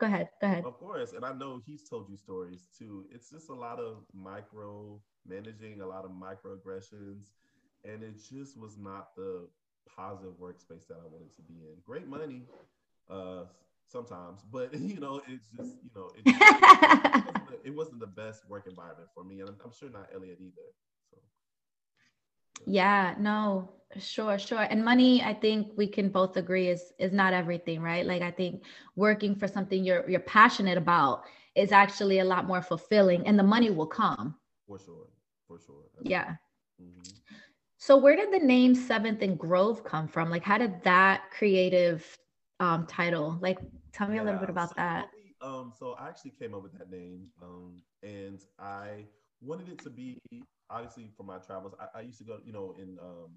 go 0.00 0.06
ahead, 0.06 0.30
go 0.40 0.46
ahead. 0.46 0.64
Of 0.64 0.78
course. 0.78 1.12
And 1.12 1.24
I 1.24 1.32
know 1.32 1.60
he's 1.64 1.88
told 1.88 2.08
you 2.08 2.16
stories 2.16 2.64
too. 2.76 3.04
It's 3.12 3.30
just 3.30 3.50
a 3.50 3.54
lot 3.54 3.78
of 3.78 3.98
micro 4.14 5.00
managing, 5.26 5.80
a 5.82 5.86
lot 5.86 6.04
of 6.04 6.10
microaggressions. 6.10 7.28
And 7.84 8.02
it 8.02 8.16
just 8.16 8.58
was 8.58 8.76
not 8.78 9.14
the 9.16 9.48
positive 9.96 10.34
workspace 10.40 10.86
that 10.88 10.96
I 11.02 11.06
wanted 11.06 11.34
to 11.36 11.42
be 11.42 11.54
in. 11.54 11.76
Great 11.84 12.08
money, 12.08 12.42
uh, 13.10 13.44
sometimes, 13.88 14.40
but 14.50 14.72
you 14.78 15.00
know, 15.00 15.20
it's 15.28 15.48
just, 15.56 15.76
you 15.82 15.90
know, 15.94 16.10
it, 16.16 16.22
it, 16.26 16.34
wasn't 16.36 17.48
the, 17.48 17.58
it, 17.64 17.74
wasn't 17.74 18.00
the, 18.00 18.06
best 18.06 18.48
work 18.48 18.66
environment 18.68 19.08
for 19.14 19.24
me. 19.24 19.40
And 19.40 19.48
I'm, 19.48 19.56
I'm 19.64 19.72
sure 19.72 19.90
not 19.90 20.08
Elliot 20.14 20.38
either. 20.40 20.68
Yeah, 22.66 23.14
no, 23.18 23.68
sure, 23.98 24.38
sure. 24.38 24.60
And 24.60 24.84
money, 24.84 25.22
I 25.22 25.34
think 25.34 25.72
we 25.76 25.86
can 25.88 26.08
both 26.10 26.36
agree 26.36 26.68
is 26.68 26.92
is 26.98 27.12
not 27.12 27.32
everything, 27.32 27.82
right? 27.82 28.06
Like 28.06 28.22
I 28.22 28.30
think 28.30 28.62
working 28.96 29.34
for 29.34 29.48
something 29.48 29.84
you're 29.84 30.08
you're 30.08 30.20
passionate 30.20 30.78
about 30.78 31.24
is 31.54 31.72
actually 31.72 32.18
a 32.18 32.24
lot 32.24 32.46
more 32.46 32.62
fulfilling 32.62 33.26
and 33.26 33.38
the 33.38 33.42
money 33.44 33.70
will 33.70 33.86
come. 33.86 34.36
For 34.66 34.78
sure. 34.78 35.08
For 35.46 35.58
sure. 35.58 35.86
yeah. 36.00 36.36
Mm-hmm. 36.80 37.12
So 37.78 37.96
where 37.96 38.16
did 38.16 38.32
the 38.32 38.44
name 38.44 38.74
Seventh 38.74 39.22
and 39.22 39.38
Grove 39.38 39.84
come 39.84 40.08
from? 40.08 40.30
Like 40.30 40.44
how 40.44 40.58
did 40.58 40.82
that 40.84 41.30
creative 41.30 42.18
um 42.60 42.86
title 42.86 43.38
like 43.40 43.58
tell 43.92 44.08
me 44.08 44.16
yeah, 44.16 44.20
a 44.20 44.22
little 44.22 44.40
bit 44.40 44.50
about 44.50 44.74
so 44.74 44.74
that. 44.76 45.08
um 45.40 45.72
so 45.76 45.92
I 45.94 46.08
actually 46.08 46.32
came 46.32 46.54
up 46.54 46.62
with 46.62 46.72
that 46.78 46.90
name 46.90 47.28
um 47.42 47.82
and 48.02 48.40
I 48.58 49.06
wanted 49.40 49.68
it 49.68 49.80
to 49.82 49.90
be 49.90 50.18
obviously 50.70 51.10
for 51.16 51.24
my 51.24 51.38
travels. 51.38 51.74
I, 51.80 51.98
I 51.98 52.02
used 52.02 52.18
to 52.18 52.24
go, 52.24 52.38
you 52.44 52.52
know, 52.52 52.74
in 52.78 52.98
um 53.00 53.30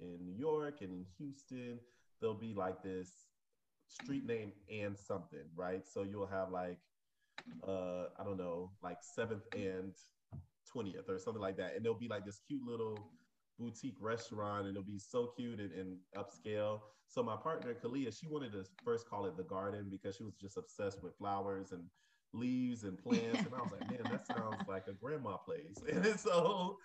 in 0.00 0.24
New 0.24 0.36
York 0.36 0.78
and 0.80 0.90
in 0.90 1.04
Houston, 1.18 1.78
there'll 2.20 2.34
be 2.34 2.54
like 2.54 2.82
this 2.82 3.26
street 3.88 4.24
name 4.26 4.52
and 4.72 4.96
something, 4.96 5.44
right? 5.54 5.86
So 5.86 6.02
you'll 6.02 6.26
have 6.26 6.50
like 6.50 6.78
uh 7.66 8.06
I 8.18 8.24
don't 8.24 8.38
know, 8.38 8.70
like 8.82 8.98
seventh 9.02 9.44
and 9.54 9.94
20th 10.74 11.08
or 11.08 11.18
something 11.18 11.42
like 11.42 11.56
that. 11.56 11.74
And 11.76 11.84
there'll 11.84 11.98
be 11.98 12.08
like 12.08 12.24
this 12.24 12.40
cute 12.46 12.62
little 12.66 12.96
boutique 13.58 13.96
restaurant 14.00 14.66
and 14.66 14.76
it'll 14.76 14.86
be 14.86 14.98
so 14.98 15.32
cute 15.36 15.60
and, 15.60 15.72
and 15.72 15.96
upscale. 16.16 16.80
So 17.08 17.22
my 17.22 17.36
partner 17.36 17.74
Kalia, 17.74 18.16
she 18.16 18.26
wanted 18.28 18.52
to 18.52 18.64
first 18.84 19.08
call 19.08 19.26
it 19.26 19.36
the 19.36 19.42
garden 19.42 19.88
because 19.90 20.16
she 20.16 20.22
was 20.22 20.34
just 20.40 20.56
obsessed 20.56 21.02
with 21.02 21.16
flowers 21.18 21.72
and 21.72 21.82
leaves 22.32 22.84
and 22.84 22.98
plants. 22.98 23.40
And 23.40 23.54
I 23.54 23.62
was 23.62 23.72
like, 23.72 23.90
man, 23.90 24.00
that 24.10 24.26
sounds 24.26 24.68
like 24.68 24.84
a 24.88 24.92
grandma 24.92 25.36
place. 25.36 25.76
And 25.92 26.18
so 26.18 26.78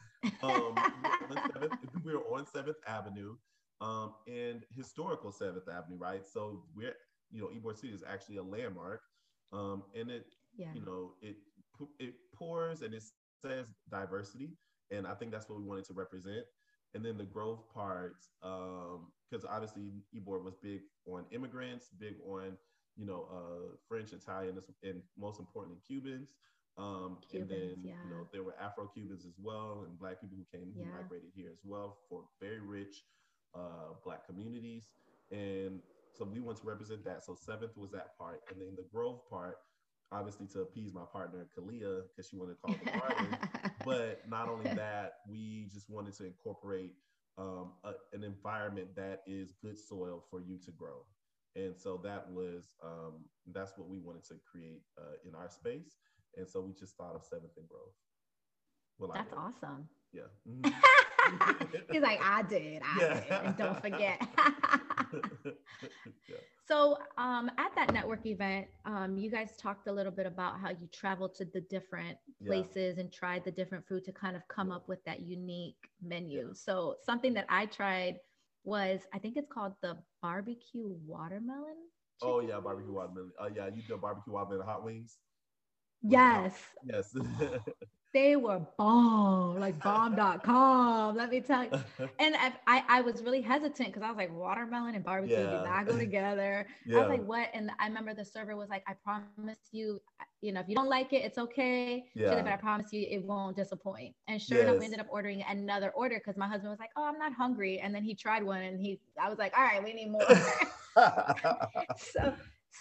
um, 0.43 0.75
we 2.03 2.13
were 2.13 2.23
on 2.31 2.45
7th 2.45 2.75
Avenue 2.87 3.35
um, 3.81 4.13
and 4.27 4.63
historical 4.75 5.31
7th 5.31 5.67
Avenue, 5.71 5.97
right? 5.97 6.25
So 6.25 6.63
we're, 6.75 6.95
you 7.31 7.41
know, 7.41 7.49
Ybor 7.49 7.75
City 7.75 7.93
is 7.93 8.03
actually 8.07 8.37
a 8.37 8.43
landmark. 8.43 9.01
Um, 9.53 9.83
and 9.97 10.09
it, 10.09 10.25
yeah. 10.57 10.73
you 10.73 10.81
know, 10.81 11.11
it 11.21 11.35
it 11.99 12.13
pours 12.33 12.81
and 12.81 12.93
it 12.93 13.03
says 13.41 13.67
diversity. 13.89 14.51
And 14.91 15.05
I 15.05 15.13
think 15.13 15.31
that's 15.31 15.49
what 15.49 15.57
we 15.59 15.65
wanted 15.65 15.85
to 15.85 15.93
represent. 15.93 16.45
And 16.93 17.03
then 17.03 17.17
the 17.17 17.25
growth 17.25 17.67
part, 17.73 18.15
because 18.41 19.43
um, 19.43 19.49
obviously 19.49 19.91
Ybor 20.15 20.43
was 20.43 20.55
big 20.61 20.81
on 21.05 21.25
immigrants, 21.31 21.89
big 21.99 22.15
on 22.25 22.57
you 22.97 23.05
know, 23.05 23.27
uh, 23.31 23.75
French, 23.87 24.13
Italian, 24.13 24.57
and 24.83 25.01
most 25.17 25.39
importantly, 25.39 25.81
Cubans. 25.85 26.33
Um, 26.77 27.17
Cubans, 27.29 27.51
and 27.51 27.61
then, 27.61 27.75
yeah. 27.83 27.93
you 28.03 28.09
know, 28.09 28.27
there 28.31 28.43
were 28.43 28.55
Afro 28.59 28.87
Cubans 28.87 29.25
as 29.25 29.35
well, 29.41 29.85
and 29.87 29.97
Black 29.97 30.21
people 30.21 30.37
who 30.37 30.57
came, 30.57 30.73
yeah. 30.75 30.85
who 30.85 30.91
migrated 30.91 31.29
here 31.35 31.49
as 31.51 31.59
well 31.63 31.97
for 32.09 32.23
very 32.41 32.59
rich 32.59 33.03
uh, 33.53 33.93
Black 34.03 34.25
communities. 34.25 34.87
And 35.31 35.79
so 36.17 36.25
we 36.25 36.39
want 36.39 36.57
to 36.59 36.67
represent 36.67 37.03
that. 37.05 37.23
So 37.23 37.35
seventh 37.35 37.77
was 37.77 37.91
that 37.91 38.17
part. 38.17 38.41
And 38.51 38.61
then 38.61 38.75
the 38.75 38.85
Grove 38.93 39.21
part, 39.29 39.57
obviously 40.11 40.47
to 40.47 40.61
appease 40.61 40.93
my 40.93 41.03
partner, 41.11 41.47
Kalia, 41.57 42.03
because 42.09 42.29
she 42.29 42.37
wanted 42.37 42.55
to 42.55 42.59
call 42.61 42.75
it 42.75 42.85
the 42.85 42.99
garden. 42.99 43.37
but 43.85 44.21
not 44.29 44.49
only 44.49 44.69
that, 44.73 45.19
we 45.29 45.69
just 45.73 45.89
wanted 45.89 46.13
to 46.17 46.25
incorporate 46.25 46.93
um, 47.37 47.71
a, 47.83 47.91
an 48.13 48.23
environment 48.23 48.95
that 48.95 49.21
is 49.27 49.53
good 49.61 49.77
soil 49.77 50.23
for 50.29 50.39
you 50.39 50.57
to 50.65 50.71
grow 50.71 51.03
and 51.55 51.75
so 51.77 51.99
that 52.03 52.29
was 52.31 52.73
um, 52.83 53.23
that's 53.53 53.77
what 53.77 53.87
we 53.87 53.99
wanted 53.99 54.25
to 54.25 54.35
create 54.49 54.81
uh, 54.97 55.15
in 55.27 55.35
our 55.35 55.49
space. 55.49 55.97
And 56.37 56.47
so 56.47 56.59
we 56.61 56.73
just 56.73 56.97
thought 56.97 57.15
of 57.15 57.23
seventh 57.23 57.53
and 57.57 57.67
grove. 57.67 57.93
Well 58.99 59.11
that's 59.13 59.33
awesome. 59.33 59.87
Yeah. 60.11 60.23
Mm-hmm. 61.25 61.65
he's 61.91 62.03
like 62.03 62.19
i 62.23 62.43
did 62.43 62.83
i 62.83 63.01
yeah. 63.01 63.19
did 63.19 63.31
and 63.31 63.57
don't 63.57 63.81
forget. 63.81 64.21
Yeah. 66.29 66.35
so 66.67 66.97
um, 67.17 67.49
at 67.57 67.73
that 67.75 67.93
network 67.93 68.25
event 68.25 68.67
um, 68.85 69.17
you 69.17 69.29
guys 69.31 69.55
talked 69.57 69.87
a 69.87 69.91
little 69.91 70.11
bit 70.11 70.25
about 70.25 70.59
how 70.59 70.69
you 70.69 70.87
traveled 70.91 71.35
to 71.35 71.45
the 71.45 71.61
different 71.61 72.17
places 72.45 72.95
yeah. 72.97 73.01
and 73.01 73.11
tried 73.11 73.43
the 73.43 73.51
different 73.51 73.87
food 73.87 74.03
to 74.05 74.11
kind 74.11 74.35
of 74.35 74.41
come 74.47 74.71
up 74.71 74.87
with 74.87 75.03
that 75.05 75.21
unique 75.21 75.89
menu. 76.03 76.51
So 76.53 76.95
something 77.03 77.33
that 77.33 77.45
i 77.49 77.65
tried 77.65 78.17
was 78.65 79.01
I 79.13 79.19
think 79.19 79.37
it's 79.37 79.51
called 79.51 79.73
the 79.81 79.97
barbecue 80.21 80.89
watermelon. 81.05 81.77
Oh 82.21 82.39
yeah, 82.39 82.59
barbecue 82.59 82.93
watermelon. 82.93 83.31
Oh 83.39 83.47
yeah, 83.47 83.67
you 83.67 83.81
do 83.87 83.97
barbecue 83.97 84.33
watermelon 84.33 84.65
hot 84.65 84.83
wings. 84.83 85.17
Yes. 86.01 86.53
Yes. 86.83 87.15
they 88.15 88.37
were 88.37 88.61
bomb, 88.77 89.59
like 89.59 89.77
bomb.com. 89.83 91.17
Let 91.17 91.29
me 91.29 91.41
tell 91.41 91.65
you. 91.65 91.71
And 92.19 92.33
I, 92.37 92.53
I, 92.65 92.83
I 92.87 93.01
was 93.01 93.21
really 93.21 93.41
hesitant 93.41 93.89
because 93.89 94.03
I 94.03 94.07
was 94.07 94.15
like, 94.15 94.33
watermelon 94.33 94.95
and 94.95 95.03
barbecue 95.03 95.35
yeah. 95.35 95.49
did 95.49 95.63
not 95.65 95.85
go 95.85 95.97
together. 96.05 96.65
Yeah. 96.85 96.95
I 96.95 97.01
was 97.01 97.09
like, 97.09 97.27
what? 97.27 97.49
And 97.53 97.69
I 97.77 97.87
remember 97.87 98.13
the 98.13 98.23
server 98.23 98.55
was 98.55 98.69
like, 98.69 98.83
I 98.87 98.93
promise 99.03 99.57
you, 99.73 100.01
you 100.39 100.53
know, 100.53 100.61
if 100.61 100.69
you 100.69 100.75
don't 100.75 100.87
like 100.87 101.11
it, 101.11 101.23
it's 101.23 101.37
okay. 101.37 102.05
Yeah. 102.15 102.41
But 102.41 102.53
I 102.53 102.55
promise 102.55 102.93
you, 102.93 103.05
it 103.09 103.21
won't 103.25 103.57
disappoint. 103.57 104.15
And 104.29 104.41
sure 104.41 104.59
yes. 104.59 104.67
enough, 104.69 104.79
we 104.79 104.85
ended 104.85 105.01
up 105.01 105.07
ordering 105.09 105.43
another 105.49 105.89
order 105.89 106.15
because 106.15 106.37
my 106.37 106.47
husband 106.47 106.69
was 106.69 106.79
like, 106.79 106.91
oh, 106.95 107.03
I'm 107.03 107.19
not 107.19 107.33
hungry. 107.33 107.79
And 107.79 107.93
then 107.93 108.03
he 108.03 108.15
tried 108.15 108.43
one 108.45 108.61
and 108.61 108.79
he, 108.79 108.97
I 109.21 109.27
was 109.27 109.37
like, 109.37 109.51
all 109.57 109.65
right, 109.65 109.83
we 109.83 109.93
need 109.93 110.11
more. 110.11 110.25
so, 111.97 112.33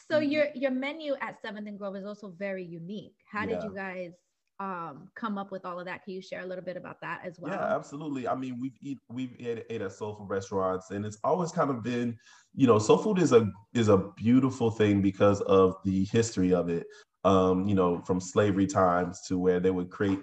so 0.08 0.18
your 0.20 0.46
your 0.54 0.70
menu 0.70 1.14
at 1.20 1.42
Seventh 1.42 1.66
and 1.66 1.76
Grove 1.76 1.96
is 1.96 2.06
also 2.06 2.32
very 2.38 2.64
unique. 2.64 3.16
How 3.30 3.40
yeah. 3.40 3.46
did 3.46 3.64
you 3.64 3.74
guys 3.74 4.12
um, 4.61 5.08
come 5.16 5.38
up 5.38 5.50
with 5.50 5.64
all 5.64 5.78
of 5.78 5.87
that. 5.87 6.04
Can 6.04 6.14
you 6.14 6.23
share 6.23 6.42
a 6.42 6.46
little 6.46 6.64
bit 6.64 6.76
about 6.76 7.00
that 7.00 7.23
as 7.25 7.38
well? 7.38 7.52
Yeah, 7.52 7.75
absolutely. 7.75 8.28
I 8.28 8.34
mean, 8.34 8.58
we've 8.61 8.76
eat 8.80 8.99
we've 9.08 9.34
ate, 9.38 9.64
ate 9.68 9.82
at 9.82 9.92
soul 9.92 10.14
food 10.14 10.28
restaurants, 10.28 10.90
and 10.90 11.04
it's 11.04 11.18
always 11.25 11.50
kind 11.50 11.70
of 11.70 11.82
been, 11.82 12.16
you 12.54 12.66
know, 12.66 12.78
soul 12.78 12.99
food 12.99 13.18
is 13.18 13.32
a 13.32 13.50
is 13.73 13.88
a 13.88 13.99
beautiful 14.16 14.70
thing 14.70 15.02
because 15.02 15.40
of 15.42 15.76
the 15.84 16.04
history 16.06 16.54
of 16.54 16.68
it. 16.68 16.87
Um, 17.25 17.66
you 17.66 17.75
know, 17.75 18.02
from 18.02 18.20
slavery 18.20 18.66
times 18.66 19.23
to 19.28 19.38
where 19.38 19.58
they 19.58 19.70
would 19.70 19.90
create 19.90 20.20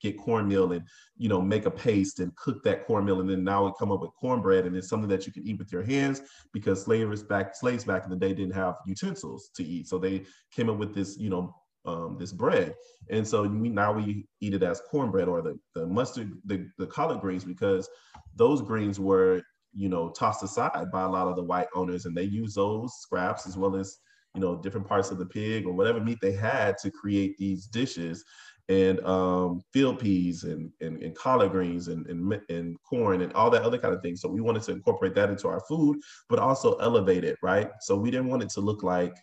get 0.00 0.18
cornmeal 0.18 0.72
and 0.72 0.86
you 1.16 1.28
know 1.28 1.40
make 1.40 1.64
a 1.64 1.70
paste 1.70 2.20
and 2.20 2.34
cook 2.36 2.62
that 2.62 2.86
cornmeal 2.86 3.20
and 3.20 3.30
then 3.30 3.42
now 3.42 3.64
we 3.64 3.72
come 3.78 3.90
up 3.90 4.00
with 4.00 4.10
cornbread 4.20 4.66
and 4.66 4.76
it's 4.76 4.88
something 4.88 5.08
that 5.08 5.26
you 5.26 5.32
can 5.32 5.46
eat 5.46 5.58
with 5.58 5.72
your 5.72 5.82
hands 5.82 6.20
because 6.52 6.82
slavers 6.82 7.22
back 7.22 7.56
slaves 7.56 7.84
back 7.84 8.04
in 8.04 8.10
the 8.10 8.16
day 8.16 8.34
didn't 8.34 8.54
have 8.54 8.74
utensils 8.86 9.50
to 9.54 9.64
eat 9.64 9.88
so 9.88 9.96
they 9.96 10.22
came 10.54 10.68
up 10.68 10.76
with 10.76 10.94
this 10.94 11.16
you 11.16 11.30
know 11.30 11.54
um, 11.84 12.16
this 12.18 12.32
bread. 12.32 12.74
And 13.10 13.26
so 13.26 13.42
we 13.42 13.68
now 13.68 13.92
we 13.92 14.26
eat 14.40 14.54
it 14.54 14.62
as 14.62 14.80
cornbread 14.90 15.28
or 15.28 15.42
the, 15.42 15.58
the 15.74 15.86
mustard, 15.86 16.32
the, 16.44 16.66
the 16.78 16.86
collard 16.86 17.20
greens, 17.20 17.44
because 17.44 17.88
those 18.34 18.62
greens 18.62 18.98
were, 18.98 19.42
you 19.74 19.88
know, 19.88 20.10
tossed 20.10 20.42
aside 20.42 20.90
by 20.92 21.02
a 21.02 21.08
lot 21.08 21.28
of 21.28 21.36
the 21.36 21.42
white 21.42 21.68
owners 21.74 22.06
and 22.06 22.16
they 22.16 22.22
use 22.22 22.54
those 22.54 22.94
scraps 23.00 23.46
as 23.46 23.56
well 23.56 23.76
as, 23.76 23.98
you 24.34 24.40
know, 24.40 24.56
different 24.56 24.86
parts 24.86 25.10
of 25.10 25.18
the 25.18 25.26
pig 25.26 25.66
or 25.66 25.72
whatever 25.72 26.00
meat 26.00 26.18
they 26.20 26.32
had 26.32 26.78
to 26.78 26.90
create 26.90 27.36
these 27.38 27.66
dishes 27.66 28.24
and 28.68 28.98
um, 29.04 29.60
field 29.72 29.98
peas 29.98 30.44
and, 30.44 30.70
and, 30.80 31.02
and 31.02 31.14
collard 31.14 31.50
greens 31.50 31.88
and, 31.88 32.06
and, 32.06 32.40
and 32.48 32.76
corn 32.82 33.20
and 33.20 33.32
all 33.34 33.50
that 33.50 33.62
other 33.62 33.76
kind 33.78 33.94
of 33.94 34.00
thing. 34.00 34.16
So 34.16 34.28
we 34.28 34.40
wanted 34.40 34.62
to 34.62 34.72
incorporate 34.72 35.14
that 35.16 35.28
into 35.28 35.48
our 35.48 35.60
food, 35.68 35.98
but 36.28 36.38
also 36.38 36.76
elevate 36.76 37.24
it, 37.24 37.36
right? 37.42 37.70
So 37.80 37.96
we 37.96 38.10
didn't 38.10 38.28
want 38.28 38.42
it 38.42 38.48
to 38.50 38.60
look 38.60 38.82
like, 38.82 39.14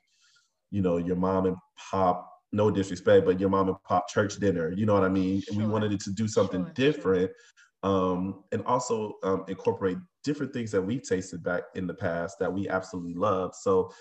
you 0.69 0.81
know, 0.81 0.97
your 0.97 1.15
mom 1.15 1.47
and 1.47 1.57
pop 1.75 2.30
no 2.51 2.69
disrespect, 2.69 3.25
but 3.25 3.39
your 3.39 3.49
mom 3.49 3.69
and 3.69 3.77
pop 3.83 4.07
church 4.09 4.37
dinner. 4.37 4.71
You 4.71 4.85
know 4.85 4.93
what 4.93 5.03
I 5.03 5.09
mean? 5.09 5.41
Sure. 5.41 5.53
And 5.53 5.63
we 5.63 5.71
wanted 5.71 5.93
it 5.93 6.01
to 6.01 6.11
do 6.11 6.27
something 6.27 6.65
sure, 6.65 6.73
different. 6.73 7.31
Sure. 7.31 7.91
Um, 7.91 8.43
and 8.51 8.63
also 8.65 9.15
um, 9.23 9.43
incorporate 9.47 9.97
different 10.23 10.53
things 10.53 10.71
that 10.71 10.81
we've 10.81 11.01
tasted 11.01 11.43
back 11.43 11.63
in 11.73 11.87
the 11.87 11.93
past 11.93 12.37
that 12.39 12.51
we 12.51 12.69
absolutely 12.69 13.15
love. 13.15 13.55
So 13.55 13.91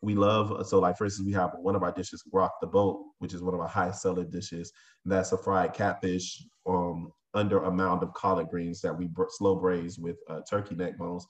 we 0.00 0.14
love, 0.14 0.66
so 0.66 0.78
like 0.78 0.96
for 0.96 1.04
instance, 1.04 1.26
we 1.26 1.32
have 1.34 1.50
one 1.60 1.76
of 1.76 1.82
our 1.82 1.92
dishes, 1.92 2.22
Rock 2.32 2.52
the 2.60 2.66
Boat, 2.66 3.04
which 3.18 3.34
is 3.34 3.42
one 3.42 3.54
of 3.54 3.60
our 3.60 3.68
highest 3.68 4.00
selling 4.00 4.30
dishes. 4.30 4.72
And 5.04 5.12
that's 5.12 5.32
a 5.32 5.38
fried 5.38 5.74
catfish 5.74 6.42
um, 6.66 7.12
under 7.34 7.64
a 7.64 7.70
mound 7.70 8.02
of 8.02 8.14
collard 8.14 8.48
greens 8.48 8.80
that 8.80 8.96
we 8.96 9.10
slow 9.30 9.56
braise 9.56 9.98
with 9.98 10.16
uh, 10.30 10.40
turkey 10.48 10.74
neck 10.74 10.96
bones 10.96 11.26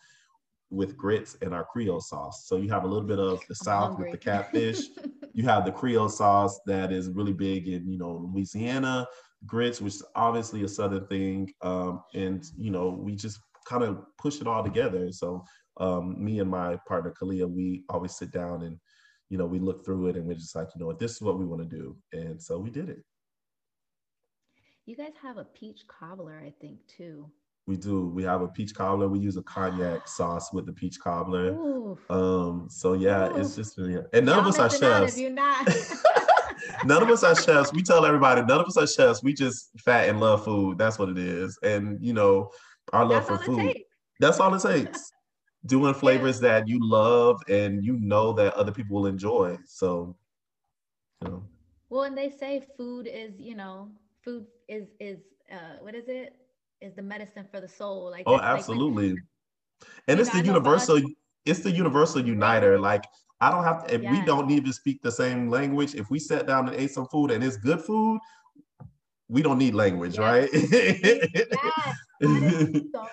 with 0.70 0.96
grits 0.96 1.36
and 1.40 1.54
our 1.54 1.64
Creole 1.64 2.00
sauce. 2.00 2.46
So 2.46 2.56
you 2.56 2.68
have 2.68 2.84
a 2.84 2.86
little 2.86 3.06
bit 3.06 3.18
of 3.18 3.40
the 3.48 3.54
South 3.54 3.98
with 3.98 4.10
the 4.10 4.18
catfish. 4.18 4.86
you 5.32 5.44
have 5.44 5.64
the 5.64 5.72
Creole 5.72 6.08
sauce 6.08 6.60
that 6.66 6.92
is 6.92 7.10
really 7.10 7.32
big 7.32 7.68
in, 7.68 7.88
you 7.90 7.98
know, 7.98 8.28
Louisiana, 8.32 9.06
grits, 9.46 9.80
which 9.80 9.94
is 9.94 10.04
obviously 10.14 10.64
a 10.64 10.68
Southern 10.68 11.06
thing. 11.06 11.52
Um, 11.62 12.02
and, 12.14 12.44
you 12.56 12.70
know, 12.70 12.90
we 12.90 13.14
just 13.14 13.40
kind 13.66 13.82
of 13.82 14.04
push 14.18 14.40
it 14.40 14.46
all 14.46 14.62
together. 14.62 15.10
So 15.10 15.44
um, 15.78 16.22
me 16.22 16.40
and 16.40 16.50
my 16.50 16.78
partner, 16.86 17.14
Kalia, 17.20 17.48
we 17.48 17.84
always 17.88 18.16
sit 18.16 18.30
down 18.30 18.62
and, 18.62 18.78
you 19.30 19.38
know, 19.38 19.46
we 19.46 19.58
look 19.58 19.84
through 19.84 20.08
it 20.08 20.16
and 20.16 20.26
we're 20.26 20.34
just 20.34 20.56
like, 20.56 20.68
you 20.74 20.80
know 20.80 20.86
what, 20.86 20.98
this 20.98 21.12
is 21.12 21.22
what 21.22 21.38
we 21.38 21.46
want 21.46 21.62
to 21.62 21.76
do. 21.76 21.96
And 22.12 22.42
so 22.42 22.58
we 22.58 22.70
did 22.70 22.88
it. 22.88 23.04
You 24.86 24.96
guys 24.96 25.12
have 25.22 25.36
a 25.36 25.44
peach 25.44 25.86
cobbler, 25.86 26.42
I 26.42 26.52
think, 26.60 26.78
too. 26.86 27.30
We 27.68 27.76
do. 27.76 28.08
We 28.08 28.22
have 28.22 28.40
a 28.40 28.48
peach 28.48 28.74
cobbler. 28.74 29.08
We 29.08 29.18
use 29.18 29.36
a 29.36 29.42
cognac 29.42 30.08
sauce 30.08 30.54
with 30.54 30.64
the 30.64 30.72
peach 30.72 30.98
cobbler. 30.98 31.50
Um, 32.08 32.66
so 32.70 32.94
yeah, 32.94 33.28
Ooh. 33.28 33.36
it's 33.36 33.54
just 33.54 33.76
yeah. 33.76 33.98
And 34.14 34.24
none 34.24 34.38
Y'all 34.38 34.48
of 34.48 34.58
us 34.58 34.58
are 34.58 34.70
chefs. 34.70 35.18
none 36.86 37.02
of 37.02 37.10
us 37.10 37.22
are 37.22 37.36
chefs. 37.36 37.70
We 37.74 37.82
tell 37.82 38.06
everybody, 38.06 38.40
none 38.40 38.58
of 38.58 38.66
us 38.66 38.78
are 38.78 38.86
chefs. 38.86 39.22
We 39.22 39.34
just 39.34 39.68
fat 39.80 40.08
and 40.08 40.18
love 40.18 40.44
food. 40.44 40.78
That's 40.78 40.98
what 40.98 41.10
it 41.10 41.18
is. 41.18 41.58
And 41.62 42.02
you 42.02 42.14
know, 42.14 42.50
our 42.94 43.04
love 43.04 43.28
That's 43.28 43.44
for 43.44 43.52
food. 43.52 43.76
That's 44.18 44.40
all 44.40 44.54
it 44.54 44.62
takes. 44.62 45.12
Doing 45.66 45.92
flavors 45.92 46.40
yeah. 46.40 46.60
that 46.60 46.68
you 46.68 46.78
love 46.80 47.42
and 47.50 47.84
you 47.84 47.98
know 48.00 48.32
that 48.32 48.54
other 48.54 48.72
people 48.72 48.96
will 48.96 49.06
enjoy. 49.06 49.58
So, 49.66 50.16
you 51.22 51.28
know. 51.28 51.42
Well, 51.90 52.04
and 52.04 52.16
they 52.16 52.30
say 52.30 52.64
food 52.78 53.06
is, 53.12 53.38
you 53.38 53.56
know, 53.56 53.90
food 54.24 54.46
is 54.68 54.86
is 55.00 55.18
uh 55.52 55.82
what 55.82 55.94
is 55.94 56.08
it? 56.08 56.34
Is 56.80 56.94
the 56.94 57.02
medicine 57.02 57.46
for 57.50 57.60
the 57.60 57.68
soul. 57.68 58.10
Like 58.10 58.24
oh, 58.26 58.38
absolutely. 58.38 59.10
Like 59.10 59.18
and 60.06 60.20
it's 60.20 60.30
the 60.30 60.44
universal. 60.44 61.00
It's 61.44 61.60
the 61.60 61.70
universal 61.70 62.24
uniter. 62.24 62.78
Like 62.78 63.04
I 63.40 63.50
don't 63.50 63.64
have 63.64 63.86
to. 63.86 63.94
If 63.94 64.02
yes. 64.02 64.12
we 64.12 64.24
don't 64.24 64.46
need 64.46 64.64
to 64.66 64.72
speak 64.72 65.02
the 65.02 65.12
same 65.12 65.48
language, 65.48 65.94
if 65.94 66.10
we 66.10 66.18
sat 66.18 66.46
down 66.46 66.68
and 66.68 66.76
ate 66.76 66.90
some 66.90 67.06
food 67.06 67.30
and 67.30 67.42
it's 67.42 67.56
good 67.56 67.80
food, 67.80 68.20
we 69.28 69.42
don't 69.42 69.58
need 69.58 69.74
language, 69.74 70.18
yes. 70.18 70.20
right? 70.20 70.48
yes. 70.52 70.62
so 72.94 73.06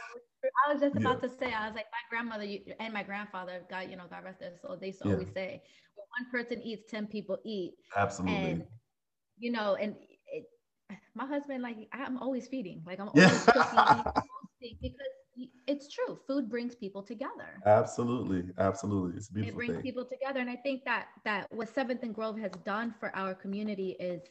I 0.67 0.73
was 0.73 0.81
just 0.81 0.95
about 0.95 1.19
yeah. 1.21 1.29
to 1.29 1.35
say, 1.37 1.53
I 1.53 1.67
was 1.67 1.75
like, 1.75 1.85
my 1.91 2.03
grandmother 2.09 2.45
and 2.79 2.93
my 2.93 3.03
grandfather, 3.03 3.61
God, 3.69 3.89
you 3.89 3.97
know, 3.97 4.05
God 4.09 4.23
rest 4.23 4.39
their 4.39 4.53
soul, 4.61 4.77
they 4.79 4.87
used 4.87 5.01
to 5.01 5.09
yeah. 5.09 5.13
always 5.15 5.33
say, 5.33 5.61
when 5.95 6.05
one 6.23 6.31
person 6.31 6.61
eats, 6.63 6.83
10 6.89 7.07
people 7.07 7.37
eat. 7.43 7.73
Absolutely. 7.95 8.35
And, 8.35 8.63
you 9.37 9.51
know, 9.51 9.75
and 9.75 9.95
my 11.15 11.25
husband, 11.25 11.63
like, 11.63 11.77
I'm 11.93 12.17
always 12.17 12.47
feeding, 12.47 12.83
like, 12.85 12.99
I'm 12.99 13.09
always 13.09 13.45
cooking 13.45 14.03
because 14.81 14.91
it's 15.67 15.89
true. 15.89 16.19
Food 16.27 16.49
brings 16.49 16.75
people 16.75 17.01
together. 17.01 17.59
Absolutely, 17.65 18.51
absolutely. 18.57 19.17
It's 19.17 19.29
beautiful. 19.29 19.53
It 19.53 19.55
brings 19.55 19.73
thing. 19.75 19.83
people 19.83 20.05
together, 20.05 20.39
and 20.39 20.49
I 20.49 20.55
think 20.57 20.83
that 20.85 21.07
that 21.23 21.47
what 21.51 21.73
Seventh 21.73 22.03
and 22.03 22.13
Grove 22.13 22.37
has 22.39 22.51
done 22.63 22.93
for 22.99 23.15
our 23.15 23.33
community 23.33 23.95
is 23.99 24.21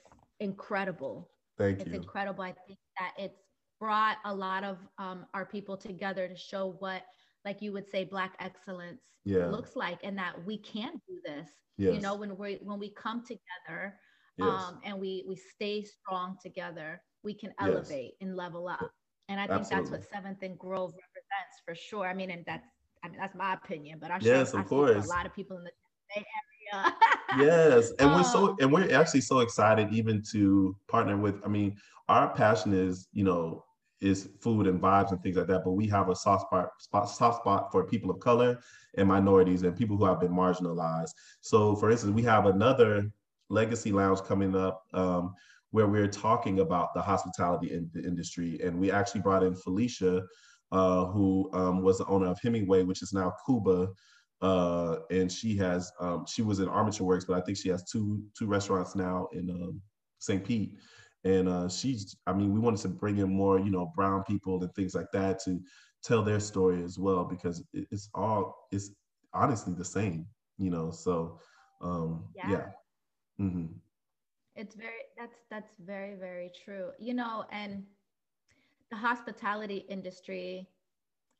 incredible. 0.40 1.30
Thank 1.58 1.80
it's 1.80 1.88
you. 1.88 1.94
It's 1.94 2.04
incredible. 2.04 2.42
I 2.42 2.54
think 2.66 2.78
that 2.98 3.12
it's 3.18 3.40
brought 3.80 4.16
a 4.24 4.34
lot 4.34 4.64
of 4.64 4.78
um, 4.98 5.26
our 5.34 5.44
people 5.44 5.76
together 5.76 6.28
to 6.28 6.36
show 6.36 6.76
what, 6.78 7.02
like 7.44 7.60
you 7.60 7.72
would 7.72 7.90
say, 7.90 8.04
Black 8.04 8.34
excellence 8.40 9.00
yeah. 9.24 9.46
looks 9.46 9.76
like, 9.76 9.98
and 10.02 10.16
that 10.18 10.44
we 10.44 10.58
can 10.58 10.92
do 11.08 11.20
this. 11.24 11.48
Yes. 11.76 11.94
You 11.94 12.00
know, 12.00 12.14
when 12.14 12.36
we 12.36 12.58
when 12.62 12.78
we 12.78 12.90
come 12.90 13.22
together 13.22 13.94
yes. 14.36 14.48
um, 14.48 14.80
and 14.84 14.98
we 14.98 15.24
we 15.26 15.36
stay 15.36 15.84
strong 15.84 16.36
together, 16.42 17.00
we 17.22 17.34
can 17.34 17.52
elevate 17.60 18.12
yes. 18.12 18.28
and 18.28 18.36
level 18.36 18.68
up. 18.68 18.90
And 19.28 19.40
I 19.40 19.46
think 19.46 19.60
Absolutely. 19.60 19.90
that's 19.90 20.06
what 20.06 20.12
Seventh 20.12 20.42
and 20.42 20.58
Grove 20.58 20.92
represents 20.92 21.62
for 21.64 21.74
sure. 21.74 22.06
I 22.06 22.14
mean, 22.14 22.30
and 22.30 22.44
that's 22.46 22.68
I 23.02 23.08
mean 23.08 23.18
that's 23.18 23.34
my 23.34 23.54
opinion, 23.54 23.98
but 24.00 24.08
sure 24.22 24.34
yes, 24.34 24.54
of 24.54 24.66
course. 24.66 25.06
a 25.06 25.08
lot 25.08 25.26
of 25.26 25.34
people 25.34 25.56
in 25.56 25.64
the 25.64 25.70
Bay 26.14 26.24
Area. 26.72 26.94
yes, 27.38 27.92
and 27.98 28.10
um, 28.10 28.16
we're 28.16 28.24
so 28.24 28.48
um, 28.48 28.56
and 28.60 28.72
we're 28.72 28.94
actually 28.94 29.22
so 29.22 29.40
excited 29.40 29.92
even 29.92 30.22
to 30.32 30.76
partner 30.88 31.16
with. 31.16 31.40
I 31.44 31.48
mean, 31.48 31.76
our 32.08 32.34
passion 32.34 32.72
is 32.74 33.08
you 33.12 33.24
know 33.24 33.64
is 34.00 34.28
food 34.40 34.66
and 34.66 34.80
vibes 34.80 35.12
and 35.12 35.22
things 35.22 35.36
like 35.36 35.46
that, 35.46 35.64
but 35.64 35.72
we 35.72 35.88
have 35.88 36.10
a 36.10 36.16
soft 36.16 36.46
spot, 36.46 36.68
spot 36.78 37.08
soft 37.08 37.40
spot 37.40 37.72
for 37.72 37.84
people 37.84 38.10
of 38.10 38.20
color 38.20 38.58
and 38.98 39.08
minorities 39.08 39.62
and 39.62 39.76
people 39.76 39.96
who 39.96 40.04
have 40.04 40.20
been 40.20 40.32
marginalized. 40.32 41.12
So, 41.40 41.74
for 41.76 41.90
instance, 41.90 42.12
we 42.12 42.22
have 42.22 42.46
another 42.46 43.10
legacy 43.48 43.92
lounge 43.92 44.20
coming 44.22 44.56
up. 44.56 44.82
Um, 44.92 45.34
where 45.74 45.88
we're 45.88 46.06
talking 46.06 46.60
about 46.60 46.94
the 46.94 47.02
hospitality 47.02 47.72
in 47.72 47.90
the 47.92 48.00
industry. 48.00 48.60
And 48.62 48.78
we 48.78 48.92
actually 48.92 49.22
brought 49.22 49.42
in 49.42 49.56
Felicia, 49.56 50.22
uh, 50.70 51.06
who 51.06 51.50
um, 51.52 51.82
was 51.82 51.98
the 51.98 52.06
owner 52.06 52.28
of 52.28 52.38
Hemingway, 52.40 52.84
which 52.84 53.02
is 53.02 53.12
now 53.12 53.32
Cuba. 53.44 53.88
Uh, 54.40 54.98
and 55.10 55.32
she 55.32 55.56
has 55.56 55.90
um, 55.98 56.26
she 56.28 56.42
was 56.42 56.60
in 56.60 56.68
Armature 56.68 57.04
Works, 57.04 57.24
but 57.24 57.36
I 57.36 57.40
think 57.40 57.58
she 57.58 57.70
has 57.70 57.82
two 57.90 58.22
two 58.38 58.46
restaurants 58.46 58.94
now 58.94 59.26
in 59.32 59.50
um, 59.50 59.82
St. 60.20 60.44
Pete. 60.44 60.76
And 61.24 61.48
uh, 61.48 61.68
she's, 61.68 62.14
I 62.28 62.32
mean, 62.32 62.54
we 62.54 62.60
wanted 62.60 62.82
to 62.82 62.88
bring 62.88 63.18
in 63.18 63.34
more, 63.34 63.58
you 63.58 63.72
know, 63.72 63.90
brown 63.96 64.22
people 64.22 64.62
and 64.62 64.72
things 64.76 64.94
like 64.94 65.10
that 65.12 65.42
to 65.46 65.60
tell 66.04 66.22
their 66.22 66.38
story 66.38 66.84
as 66.84 67.00
well, 67.00 67.24
because 67.24 67.64
it's 67.72 68.10
all, 68.14 68.68
it's 68.70 68.90
honestly 69.32 69.74
the 69.74 69.84
same, 69.84 70.24
you 70.58 70.70
know. 70.70 70.92
So, 70.92 71.40
um, 71.80 72.26
yeah. 72.36 72.50
yeah. 72.50 72.66
Mm-hmm. 73.40 73.66
It's 74.56 74.74
very 74.74 74.92
that's 75.18 75.36
that's 75.50 75.72
very 75.84 76.14
very 76.14 76.50
true. 76.64 76.90
You 76.98 77.14
know, 77.14 77.44
and 77.50 77.84
the 78.90 78.96
hospitality 78.96 79.84
industry, 79.88 80.68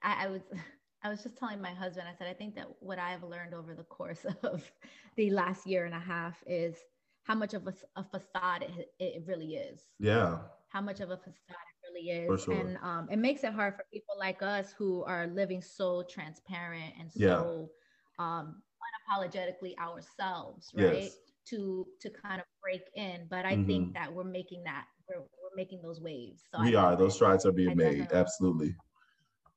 I, 0.02 0.26
I 0.26 0.28
was 0.28 0.42
I 1.02 1.11
was 1.11 1.22
just 1.22 1.37
telling 1.37 1.61
my 1.61 1.70
husband. 1.70 2.07
I 2.09 2.16
said 2.16 2.28
I 2.28 2.35
think 2.35 2.54
that 2.57 2.66
what 2.80 2.98
I've 2.98 3.22
learned 3.22 3.54
over 3.54 3.74
the 3.74 3.85
course 3.85 4.26
of 4.42 4.70
the 5.16 5.30
last 5.30 5.66
year 5.66 5.85
and 5.85 5.94
a 5.94 6.00
half 6.00 6.42
is 6.46 6.76
how 7.24 7.35
much 7.35 7.54
of 7.54 7.66
a, 7.66 7.74
a 7.96 8.04
facade 8.04 8.62
it, 8.62 8.92
it 8.98 9.22
really 9.26 9.54
is. 9.54 9.83
Yeah. 9.98 10.38
How 10.68 10.80
much 10.80 11.00
of 11.00 11.11
a 11.11 11.16
facade 11.16 11.35
it 11.48 11.88
really 11.88 12.11
is, 12.11 12.42
sure. 12.42 12.54
and 12.54 12.76
um, 12.83 13.09
it 13.09 13.18
makes 13.18 13.44
it 13.44 13.52
hard 13.52 13.76
for 13.76 13.85
people 13.92 14.16
like 14.18 14.42
us 14.42 14.74
who 14.76 15.04
are 15.04 15.28
living 15.28 15.62
so 15.62 16.02
transparent 16.02 16.94
and 16.98 17.12
so 17.12 17.70
yeah. 18.18 18.24
um, 18.24 18.61
unapologetically 18.83 19.78
ourselves, 19.78 20.72
right? 20.74 21.04
Yes 21.04 21.16
to 21.46 21.87
to 22.00 22.11
kind 22.11 22.40
of 22.40 22.46
break 22.62 22.83
in 22.94 23.26
but 23.28 23.44
i 23.44 23.54
mm-hmm. 23.54 23.66
think 23.66 23.94
that 23.94 24.12
we're 24.12 24.24
making 24.24 24.62
that 24.64 24.85
we're, 25.09 25.20
we're 25.20 25.57
making 25.57 25.80
those 25.83 26.00
waves 26.00 26.42
so 26.52 26.62
we 26.62 26.74
are. 26.74 26.96
Those 26.96 27.14
strides 27.14 27.44
are 27.46 27.52
being 27.52 27.76
made. 27.76 28.09
absolutely. 28.12 28.74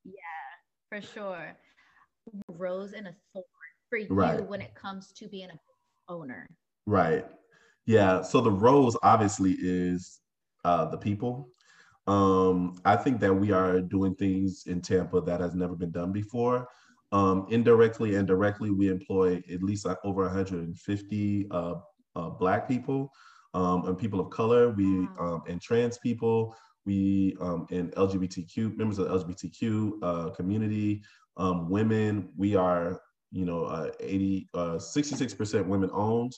Yeah 0.03 0.13
for 0.89 1.01
sure. 1.01 1.53
Rose 2.49 2.93
and 2.93 3.07
a 3.07 3.15
thorn 3.33 3.45
for 3.89 3.99
you 3.99 4.07
right. 4.09 4.45
when 4.45 4.61
it 4.61 4.73
comes 4.75 5.11
to 5.13 5.27
being 5.27 5.49
a 5.49 6.11
owner. 6.11 6.47
Right. 6.85 7.25
Yeah 7.85 8.21
so 8.21 8.41
the 8.41 8.51
rose 8.51 8.97
obviously 9.03 9.55
is 9.59 10.19
uh, 10.63 10.85
the 10.85 10.97
people. 10.97 11.49
Um, 12.07 12.79
i 12.85 12.95
think 12.95 13.19
that 13.19 13.33
we 13.33 13.51
are 13.51 13.81
doing 13.81 14.15
things 14.15 14.63
in 14.65 14.81
tampa 14.81 15.19
that 15.19 15.41
has 15.41 15.55
never 15.55 15.75
been 15.75 15.91
done 15.91 16.13
before 16.13 16.69
um, 17.11 17.47
indirectly 17.49 18.15
and 18.15 18.27
directly, 18.27 18.71
we 18.71 18.89
employ 18.89 19.41
at 19.51 19.63
least 19.63 19.85
over 20.03 20.23
150 20.23 21.47
uh, 21.51 21.73
uh, 22.15 22.29
Black 22.31 22.67
people 22.67 23.11
um, 23.53 23.85
and 23.85 23.97
people 23.97 24.19
of 24.19 24.29
color. 24.29 24.71
We 24.71 25.07
um, 25.19 25.43
and 25.47 25.61
trans 25.61 25.97
people. 25.97 26.55
We 26.85 27.35
um, 27.39 27.67
and 27.71 27.91
LGBTQ 27.93 28.77
members 28.77 28.97
of 28.97 29.07
the 29.07 29.17
LGBTQ 29.17 29.91
uh, 30.01 30.29
community, 30.31 31.01
um, 31.37 31.69
women. 31.69 32.29
We 32.35 32.55
are 32.55 33.01
you 33.31 33.45
know 33.45 33.65
uh, 33.65 33.91
80, 33.99 34.49
66% 34.55 35.59
uh, 35.59 35.63
women 35.63 35.89
owned 35.93 36.33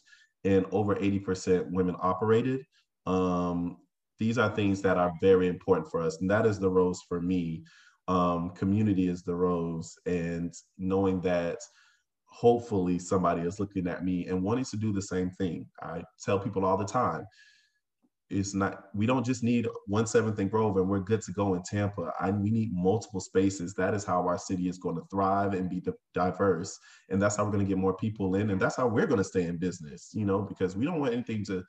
and 0.46 0.66
over 0.72 0.96
80% 0.96 1.70
women 1.72 1.96
operated. 2.02 2.62
Um, 3.06 3.78
these 4.20 4.38
are 4.38 4.54
things 4.56 4.82
that 4.82 4.98
are 4.98 5.12
very 5.22 5.48
important 5.48 5.90
for 5.90 6.02
us, 6.02 6.20
and 6.22 6.30
that 6.30 6.46
is 6.46 6.60
the 6.60 6.70
rose 6.70 7.02
for 7.08 7.22
me 7.22 7.64
um, 8.10 8.50
community 8.50 9.08
is 9.08 9.22
the 9.22 9.36
rose 9.36 9.96
and 10.08 10.54
knowing 10.80 11.22
that 11.22 11.60
hopefully 12.26 12.98
somebody 12.98 13.44
is 13.44 13.60
looking 13.60 13.88
at 13.88 14.04
me 14.04 14.28
and 14.28 14.44
wanting 14.44 14.66
to 14.66 14.78
do 14.78 14.92
the 14.92 15.02
same 15.02 15.30
thing. 15.30 15.68
I 15.82 16.04
tell 16.24 16.40
people 16.40 16.66
all 16.66 16.76
the 16.78 16.86
time 16.86 17.26
it's 18.32 18.54
not 18.54 18.84
we 18.94 19.08
don't 19.08 19.26
just 19.26 19.44
need 19.44 19.68
one 19.88 20.06
seventh 20.06 20.38
and 20.38 20.52
grove 20.52 20.78
and 20.78 20.88
we're 20.88 21.00
good 21.00 21.22
to 21.22 21.32
go 21.32 21.54
in 21.54 21.64
tampa. 21.64 22.12
I, 22.20 22.32
we 22.32 22.52
need 22.52 22.70
multiple 22.72 23.20
spaces. 23.20 23.74
That 23.76 23.94
is 23.94 24.06
how 24.06 24.28
our 24.28 24.38
city 24.38 24.68
is 24.68 24.78
going 24.78 24.96
to 24.96 25.06
thrive 25.10 25.54
and 25.54 25.70
be 25.70 25.84
diverse. 26.14 26.78
And 27.10 27.22
that's 27.22 27.36
how 27.36 27.46
we're 27.46 27.52
going 27.52 27.66
to 27.66 27.70
get 27.70 27.80
more 27.80 27.96
people 27.96 28.36
in 28.36 28.50
and 28.50 28.60
that's 28.60 28.76
how 28.76 28.88
we're 28.88 29.08
going 29.08 29.20
to 29.20 29.24
stay 29.24 29.44
in 29.44 29.58
business 29.58 30.12
you 30.14 30.26
know 30.26 30.42
because 30.42 30.76
we 30.76 30.86
don't 30.86 31.00
want 31.00 31.14
anything 31.14 31.46
to 31.46 31.64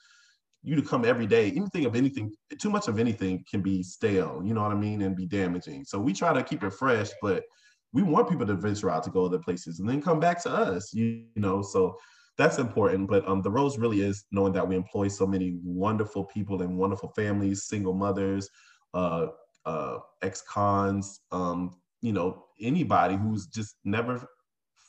you 0.62 0.76
to 0.76 0.82
come 0.82 1.04
every 1.04 1.26
day. 1.26 1.52
Anything 1.56 1.86
of 1.86 1.96
anything, 1.96 2.32
too 2.58 2.70
much 2.70 2.88
of 2.88 2.98
anything 2.98 3.44
can 3.50 3.62
be 3.62 3.82
stale, 3.82 4.42
you 4.44 4.54
know 4.54 4.62
what 4.62 4.72
I 4.72 4.76
mean, 4.76 5.02
and 5.02 5.16
be 5.16 5.26
damaging. 5.26 5.84
So 5.84 5.98
we 5.98 6.12
try 6.12 6.32
to 6.32 6.42
keep 6.42 6.62
it 6.62 6.72
fresh, 6.72 7.10
but 7.22 7.44
we 7.92 8.02
want 8.02 8.28
people 8.28 8.46
to 8.46 8.54
venture 8.54 8.90
out 8.90 9.02
to 9.04 9.10
go 9.10 9.24
other 9.24 9.38
places 9.38 9.80
and 9.80 9.88
then 9.88 10.02
come 10.02 10.20
back 10.20 10.42
to 10.42 10.50
us, 10.50 10.92
you, 10.92 11.24
know. 11.36 11.62
So 11.62 11.96
that's 12.36 12.58
important. 12.58 13.08
But 13.08 13.26
um, 13.26 13.42
the 13.42 13.50
rose 13.50 13.78
really 13.78 14.02
is 14.02 14.24
knowing 14.30 14.52
that 14.52 14.66
we 14.66 14.76
employ 14.76 15.08
so 15.08 15.26
many 15.26 15.58
wonderful 15.64 16.24
people 16.24 16.62
and 16.62 16.78
wonderful 16.78 17.12
families, 17.16 17.64
single 17.64 17.94
mothers, 17.94 18.48
uh, 18.94 19.28
uh, 19.64 19.98
ex-cons, 20.22 21.20
um, 21.32 21.76
you 22.00 22.12
know, 22.12 22.44
anybody 22.60 23.16
who's 23.16 23.46
just 23.46 23.76
never 23.84 24.26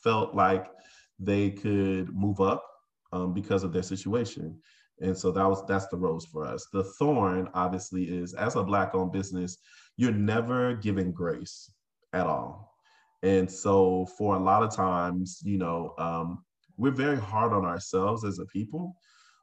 felt 0.02 0.34
like 0.34 0.66
they 1.18 1.50
could 1.50 2.14
move 2.14 2.40
up 2.40 2.64
um, 3.12 3.32
because 3.32 3.64
of 3.64 3.72
their 3.72 3.82
situation. 3.82 4.58
And 5.02 5.16
so 5.16 5.32
that 5.32 5.44
was 5.44 5.64
that's 5.66 5.88
the 5.88 5.96
rose 5.96 6.24
for 6.24 6.46
us. 6.46 6.66
The 6.72 6.84
thorn 6.84 7.48
obviously 7.54 8.04
is 8.04 8.34
as 8.34 8.56
a 8.56 8.62
black 8.62 8.94
owned 8.94 9.12
business, 9.12 9.58
you're 9.96 10.12
never 10.12 10.74
given 10.74 11.10
grace 11.12 11.70
at 12.12 12.26
all. 12.26 12.72
And 13.22 13.50
so 13.50 14.06
for 14.16 14.36
a 14.36 14.38
lot 14.38 14.62
of 14.62 14.74
times, 14.74 15.40
you 15.44 15.58
know, 15.58 15.94
um, 15.98 16.44
we're 16.76 16.92
very 16.92 17.18
hard 17.18 17.52
on 17.52 17.64
ourselves 17.64 18.24
as 18.24 18.38
a 18.38 18.46
people. 18.46 18.96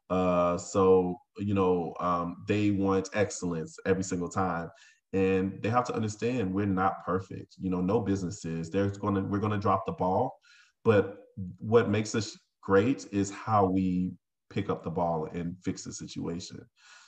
Uh, 0.09 0.57
so 0.57 1.17
you 1.37 1.53
know, 1.53 1.93
um, 1.99 2.43
they 2.47 2.71
want 2.71 3.09
excellence 3.13 3.77
every 3.85 4.03
single 4.03 4.29
time, 4.29 4.69
and 5.13 5.61
they 5.61 5.69
have 5.69 5.85
to 5.85 5.95
understand 5.95 6.53
we're 6.53 6.65
not 6.65 7.05
perfect. 7.05 7.55
You 7.59 7.69
know, 7.69 7.81
no 7.81 7.99
business 7.99 8.43
is. 8.45 8.69
There's 8.69 8.97
gonna 8.97 9.21
we're 9.21 9.39
gonna 9.39 9.59
drop 9.59 9.85
the 9.85 9.91
ball, 9.91 10.39
but 10.83 11.17
what 11.59 11.89
makes 11.89 12.15
us 12.15 12.37
great 12.61 13.07
is 13.11 13.29
how 13.29 13.65
we 13.65 14.13
pick 14.49 14.69
up 14.69 14.83
the 14.83 14.89
ball 14.89 15.27
and 15.33 15.55
fix 15.63 15.83
the 15.83 15.93
situation. 15.93 16.59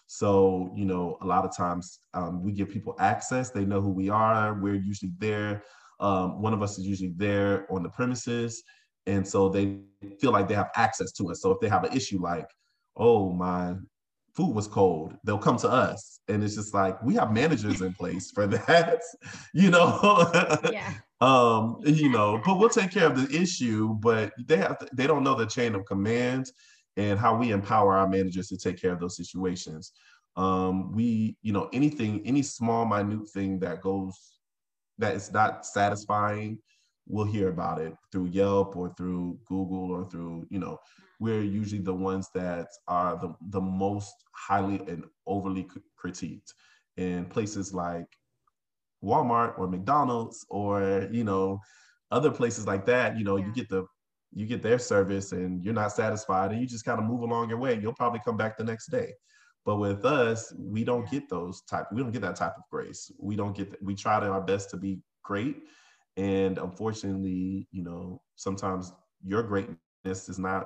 So, 0.08 0.72
you 0.76 0.84
know, 0.84 1.18
a 1.22 1.26
lot 1.26 1.46
of 1.46 1.56
times 1.56 2.00
um, 2.14 2.44
we 2.44 2.52
give 2.52 2.70
people 2.70 2.96
access. 3.00 3.50
They 3.50 3.64
know 3.64 3.80
who 3.80 3.92
we 3.92 4.10
are. 4.10 4.60
We're 4.60 4.76
usually 4.76 5.14
there. 5.20 5.64
Um, 6.02 6.42
one 6.42 6.54
of 6.54 6.62
us 6.62 6.78
is 6.78 6.86
usually 6.86 7.14
there 7.16 7.66
on 7.72 7.82
the 7.82 7.90
premises. 7.90 8.62
And 9.08 9.26
so 9.26 9.50
they 9.50 9.80
feel 10.20 10.32
like 10.32 10.48
they 10.48 10.56
have 10.56 10.72
access 10.76 11.12
to 11.14 11.32
us. 11.32 11.42
So 11.42 11.52
if 11.52 11.60
they 11.62 11.70
have 11.70 11.84
an 11.86 11.96
issue 11.96 12.22
like, 12.22 12.50
oh, 12.98 13.32
my 13.32 13.76
food 14.36 14.54
was 14.54 14.68
cold, 14.68 15.14
they'll 15.24 15.38
come 15.38 15.58
to 15.58 15.70
us. 15.70 16.20
And 16.28 16.44
it's 16.44 16.56
just 16.56 16.74
like, 16.74 17.02
we 17.04 17.16
have 17.16 17.32
managers 17.32 17.82
in 17.82 17.94
place 17.94 18.32
for 18.32 18.48
that, 18.68 19.02
you 19.54 19.70
know? 19.70 20.30
Yeah. 20.72 20.94
um, 21.22 21.78
you 21.86 22.10
know, 22.10 22.42
but 22.46 22.60
we'll 22.60 22.70
take 22.70 22.92
care 22.92 23.08
of 23.08 23.16
the 23.16 23.34
issue, 23.34 23.96
but 24.02 24.34
they 24.46 24.58
have 24.58 24.78
to, 24.80 24.90
they 24.94 25.08
don't 25.08 25.24
know 25.24 25.36
the 25.36 25.46
chain 25.46 25.74
of 25.76 25.86
command 25.86 26.52
and 27.02 27.20
how 27.20 27.36
we 27.36 27.52
empower 27.52 27.98
our 27.98 28.08
managers 28.08 28.48
to 28.50 28.58
take 28.58 28.80
care 28.80 28.94
of 28.94 29.00
those 29.00 29.18
situations. 29.18 29.92
Um, 30.36 30.94
we, 30.94 31.36
you 31.42 31.52
know, 31.52 31.70
anything, 31.74 32.22
any 32.26 32.42
small, 32.42 32.86
minute 32.86 33.30
thing 33.30 33.60
that 33.60 33.82
goes, 33.82 34.16
that 34.98 35.16
is 35.16 35.32
not 35.32 35.66
satisfying, 35.66 36.60
we'll 37.08 37.26
hear 37.26 37.50
about 37.50 37.82
it 37.82 37.94
through 38.12 38.28
Yelp 38.28 38.76
or 38.76 38.94
through 38.98 39.40
Google 39.46 39.92
or 39.92 40.10
through, 40.10 40.46
you 40.50 40.60
know, 40.60 40.78
we're 41.20 41.42
usually 41.42 41.82
the 41.82 41.94
ones 41.94 42.30
that 42.34 42.68
are 42.88 43.18
the, 43.18 43.34
the 43.50 43.62
most 43.62 44.14
highly 44.34 44.80
and 44.88 45.04
overly 45.28 45.68
critiqued. 46.02 46.54
In 46.98 47.26
places 47.26 47.74
like 47.74 48.08
Walmart 49.04 49.58
or 49.58 49.68
McDonald's 49.68 50.46
or, 50.50 51.08
you 51.12 51.24
know, 51.24 51.60
other 52.12 52.32
places 52.32 52.68
like 52.68 52.86
that, 52.86 53.18
you 53.18 53.24
know, 53.24 53.38
yeah. 53.38 53.46
you 53.46 53.54
get 53.54 53.70
the 53.70 53.86
you 54.34 54.46
get 54.46 54.62
their 54.62 54.80
service 54.80 55.32
and 55.32 55.64
you're 55.64 55.74
not 55.74 55.92
satisfied 55.92 56.52
and 56.52 56.62
you 56.62 56.68
just 56.68 56.86
kind 56.86 57.00
of 57.00 57.06
move 57.06 57.22
along 57.22 57.50
your 57.50 57.58
way. 57.58 57.78
You'll 57.80 57.94
probably 57.94 58.22
come 58.24 58.38
back 58.38 58.58
the 58.58 58.64
next 58.64 58.88
day. 58.88 59.14
But 59.66 59.78
with 59.78 60.06
us, 60.06 60.54
we 60.58 60.84
don't 60.84 61.10
get 61.10 61.30
those 61.30 61.62
type, 61.70 61.86
we 61.92 62.02
don't 62.02 62.12
get 62.12 62.22
that 62.24 62.36
type 62.36 62.54
of 62.58 62.64
grace. 62.72 63.12
We 63.20 63.36
don't 63.36 63.56
get, 63.56 63.82
we 63.84 63.94
try 63.94 64.20
to 64.20 64.28
our 64.28 64.42
best 64.42 64.70
to 64.72 64.78
be 64.78 65.00
great. 65.24 65.58
And 66.18 66.58
unfortunately, 66.58 67.68
you 67.72 67.84
know, 67.84 68.22
sometimes 68.36 68.92
your 69.24 69.44
greatness 69.44 69.78
is 70.30 70.40
not 70.40 70.66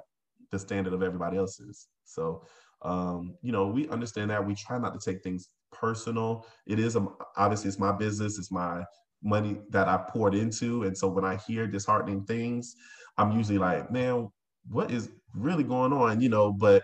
the 0.52 0.60
standard 0.60 0.94
of 0.94 1.04
everybody 1.04 1.38
else's. 1.38 1.88
So, 2.06 2.46
um, 2.84 3.36
you 3.42 3.52
know, 3.52 3.68
we 3.68 3.90
understand 3.90 4.30
that. 4.30 4.46
We 4.46 4.56
try 4.56 4.78
not 4.78 4.94
to 4.94 5.00
take 5.00 5.24
things 5.24 5.50
personal. 5.72 6.46
It 6.66 6.80
is, 6.80 6.96
a, 6.96 7.06
obviously, 7.36 7.68
it's 7.68 7.80
my 7.80 7.92
business, 7.92 8.38
it's 8.38 8.52
my 8.52 8.84
money 9.24 9.58
that 9.72 9.88
I 9.88 9.98
poured 9.98 10.36
into. 10.36 10.84
And 10.84 10.98
so 10.98 11.08
when 11.08 11.26
I 11.26 11.38
hear 11.48 11.68
disheartening 11.68 12.24
things, 12.26 12.76
I'm 13.18 13.32
usually 13.32 13.58
like, 13.58 13.92
man, 13.92 14.30
what 14.70 14.92
is 14.92 15.10
really 15.34 15.64
going 15.64 15.94
on? 15.94 16.22
You 16.22 16.30
know, 16.30 16.52
but 16.52 16.84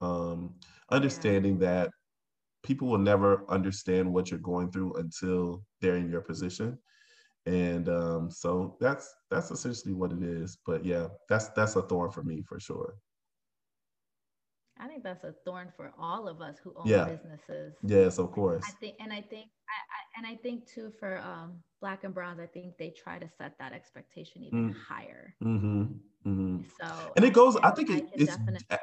um, 0.00 0.54
understanding 0.90 1.58
that 1.58 1.90
people 2.62 2.88
will 2.88 2.98
never 2.98 3.44
understand 3.48 4.12
what 4.12 4.30
you're 4.30 4.40
going 4.40 4.70
through 4.70 4.94
until 4.94 5.62
they're 5.80 5.96
in 5.96 6.10
your 6.10 6.20
position. 6.20 6.78
And 7.46 7.88
um, 7.88 8.30
so 8.30 8.76
that's 8.80 9.14
that's 9.30 9.50
essentially 9.50 9.94
what 9.94 10.12
it 10.12 10.22
is. 10.22 10.58
But 10.66 10.84
yeah, 10.84 11.06
that's 11.28 11.48
that's 11.50 11.76
a 11.76 11.82
thorn 11.82 12.10
for 12.10 12.22
me 12.22 12.42
for 12.46 12.60
sure. 12.60 12.94
I 14.80 14.86
think 14.86 15.02
that's 15.02 15.24
a 15.24 15.34
thorn 15.44 15.72
for 15.76 15.92
all 15.98 16.28
of 16.28 16.40
us 16.40 16.56
who 16.62 16.72
own 16.76 16.86
yeah. 16.86 17.04
businesses. 17.04 17.74
Yes, 17.82 18.18
of 18.18 18.30
course. 18.30 18.62
I 18.66 18.70
think, 18.78 18.94
and 19.00 19.12
I 19.12 19.20
think, 19.22 19.50
I, 19.68 19.78
I, 19.96 20.00
and 20.18 20.26
I 20.26 20.34
think 20.34 20.66
too 20.66 20.92
for 20.98 21.18
um, 21.18 21.54
Black 21.80 22.02
and 22.02 22.12
Browns, 22.12 22.40
I 22.40 22.46
think 22.46 22.76
they 22.76 22.90
try 22.90 23.18
to 23.18 23.28
set 23.38 23.56
that 23.58 23.72
expectation 23.72 24.42
even 24.42 24.70
mm. 24.70 24.74
higher. 24.76 25.32
Mm-hmm. 25.42 25.82
Mm-hmm. 26.26 26.58
So, 26.80 27.12
and 27.16 27.24
it 27.24 27.32
goes. 27.32 27.56
I 27.62 27.70
think 27.70 27.90
it, 27.90 28.08
it's 28.12 28.36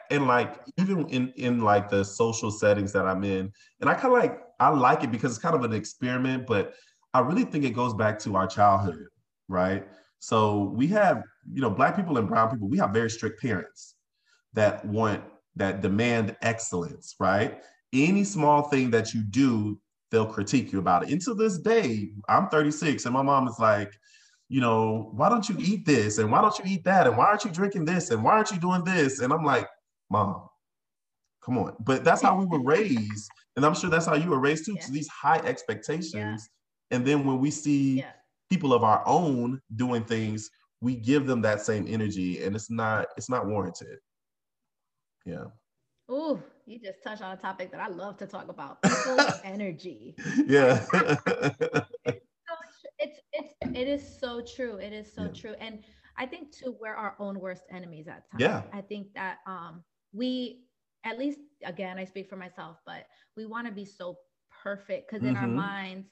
and 0.09 0.27
like 0.27 0.61
even 0.79 1.07
in 1.09 1.33
in 1.35 1.59
like 1.61 1.89
the 1.89 2.03
social 2.05 2.49
settings 2.49 2.93
that 2.93 3.05
I'm 3.05 3.23
in, 3.25 3.51
and 3.81 3.89
I 3.89 3.93
kind 3.93 4.05
of 4.05 4.13
like 4.13 4.41
I 4.59 4.69
like 4.69 5.03
it 5.03 5.11
because 5.11 5.33
it's 5.33 5.41
kind 5.41 5.55
of 5.55 5.63
an 5.63 5.73
experiment, 5.73 6.47
but 6.47 6.73
I 7.13 7.19
really 7.19 7.43
think 7.43 7.65
it 7.65 7.71
goes 7.71 7.93
back 7.93 8.17
to 8.19 8.35
our 8.37 8.47
childhood, 8.47 9.07
right? 9.49 9.85
So 10.19 10.73
we 10.75 10.87
have, 10.87 11.23
you 11.51 11.61
know, 11.61 11.69
black 11.69 11.95
people 11.95 12.17
and 12.17 12.27
brown 12.27 12.49
people, 12.49 12.69
we 12.69 12.77
have 12.77 12.91
very 12.91 13.09
strict 13.09 13.41
parents 13.41 13.95
that 14.53 14.83
want 14.85 15.23
that 15.57 15.81
demand 15.81 16.35
excellence, 16.41 17.15
right? 17.19 17.61
Any 17.93 18.23
small 18.23 18.63
thing 18.63 18.89
that 18.91 19.13
you 19.13 19.21
do, 19.21 19.79
they'll 20.15 20.25
critique 20.25 20.71
you 20.71 20.79
about 20.79 21.03
it. 21.03 21.09
And 21.09 21.21
to 21.23 21.33
this 21.33 21.57
day, 21.57 22.11
I'm 22.29 22.47
36 22.47 23.03
and 23.03 23.13
my 23.13 23.21
mom 23.21 23.49
is 23.49 23.59
like, 23.59 23.91
you 24.47 24.61
know, 24.61 25.11
why 25.13 25.27
don't 25.27 25.47
you 25.49 25.57
eat 25.59 25.85
this? 25.85 26.19
And 26.19 26.31
why 26.31 26.41
don't 26.41 26.57
you 26.57 26.63
eat 26.65 26.85
that? 26.85 27.05
And 27.05 27.17
why 27.17 27.25
aren't 27.25 27.43
you 27.43 27.51
drinking 27.51 27.83
this? 27.83 28.11
And 28.11 28.23
why 28.23 28.31
aren't 28.31 28.51
you 28.51 28.57
doing 28.57 28.85
this? 28.85 29.19
And 29.19 29.33
I'm 29.33 29.43
like, 29.43 29.67
mom, 30.09 30.47
come 31.43 31.57
on. 31.57 31.75
But 31.81 32.05
that's 32.05 32.21
how 32.21 32.37
we 32.37 32.45
were 32.45 32.63
raised. 32.63 33.29
And 33.57 33.65
I'm 33.65 33.75
sure 33.75 33.89
that's 33.89 34.05
how 34.05 34.15
you 34.15 34.29
were 34.29 34.39
raised 34.39 34.65
too, 34.65 34.75
yeah. 34.75 34.85
to 34.85 34.91
these 34.91 35.09
high 35.09 35.39
expectations. 35.39 36.13
Yeah. 36.13 36.95
And 36.95 37.05
then 37.05 37.25
when 37.25 37.39
we 37.39 37.51
see 37.51 37.99
yeah. 37.99 38.11
people 38.49 38.73
of 38.73 38.85
our 38.85 39.03
own 39.05 39.59
doing 39.75 40.05
things, 40.05 40.49
we 40.79 40.95
give 40.95 41.25
them 41.25 41.41
that 41.41 41.59
same 41.59 41.87
energy 41.89 42.41
and 42.43 42.55
it's 42.55 42.69
not, 42.69 43.07
it's 43.17 43.29
not 43.29 43.47
warranted. 43.47 43.97
Yeah. 45.25 45.45
Oh, 46.07 46.39
you 46.65 46.79
just 46.79 47.03
touched 47.03 47.21
on 47.21 47.37
a 47.37 47.39
topic 47.39 47.71
that 47.71 47.79
I 47.79 47.87
love 47.87 48.17
to 48.17 48.27
talk 48.27 48.49
about 48.49 48.79
energy. 49.43 50.15
Yeah. 50.47 50.83
it's, 52.97 53.19
it's, 53.33 53.53
it 53.61 53.87
is 53.87 54.19
so 54.19 54.41
true. 54.41 54.77
It 54.77 54.93
is 54.93 55.11
so 55.11 55.23
yeah. 55.23 55.31
true. 55.41 55.53
And 55.59 55.83
I 56.17 56.25
think 56.25 56.51
too, 56.51 56.75
we're 56.79 56.95
our 56.95 57.15
own 57.19 57.39
worst 57.39 57.63
enemies 57.71 58.07
at 58.07 58.29
times. 58.31 58.41
Yeah. 58.41 58.63
I 58.73 58.81
think 58.81 59.13
that 59.13 59.39
um, 59.45 59.83
we, 60.13 60.61
at 61.03 61.19
least 61.19 61.39
again, 61.63 61.99
I 61.99 62.05
speak 62.05 62.29
for 62.29 62.35
myself, 62.35 62.77
but 62.85 63.05
we 63.37 63.45
want 63.45 63.67
to 63.67 63.73
be 63.73 63.85
so 63.85 64.17
perfect 64.63 65.09
because 65.09 65.23
in 65.23 65.35
mm-hmm. 65.35 65.43
our 65.43 65.49
minds, 65.49 66.07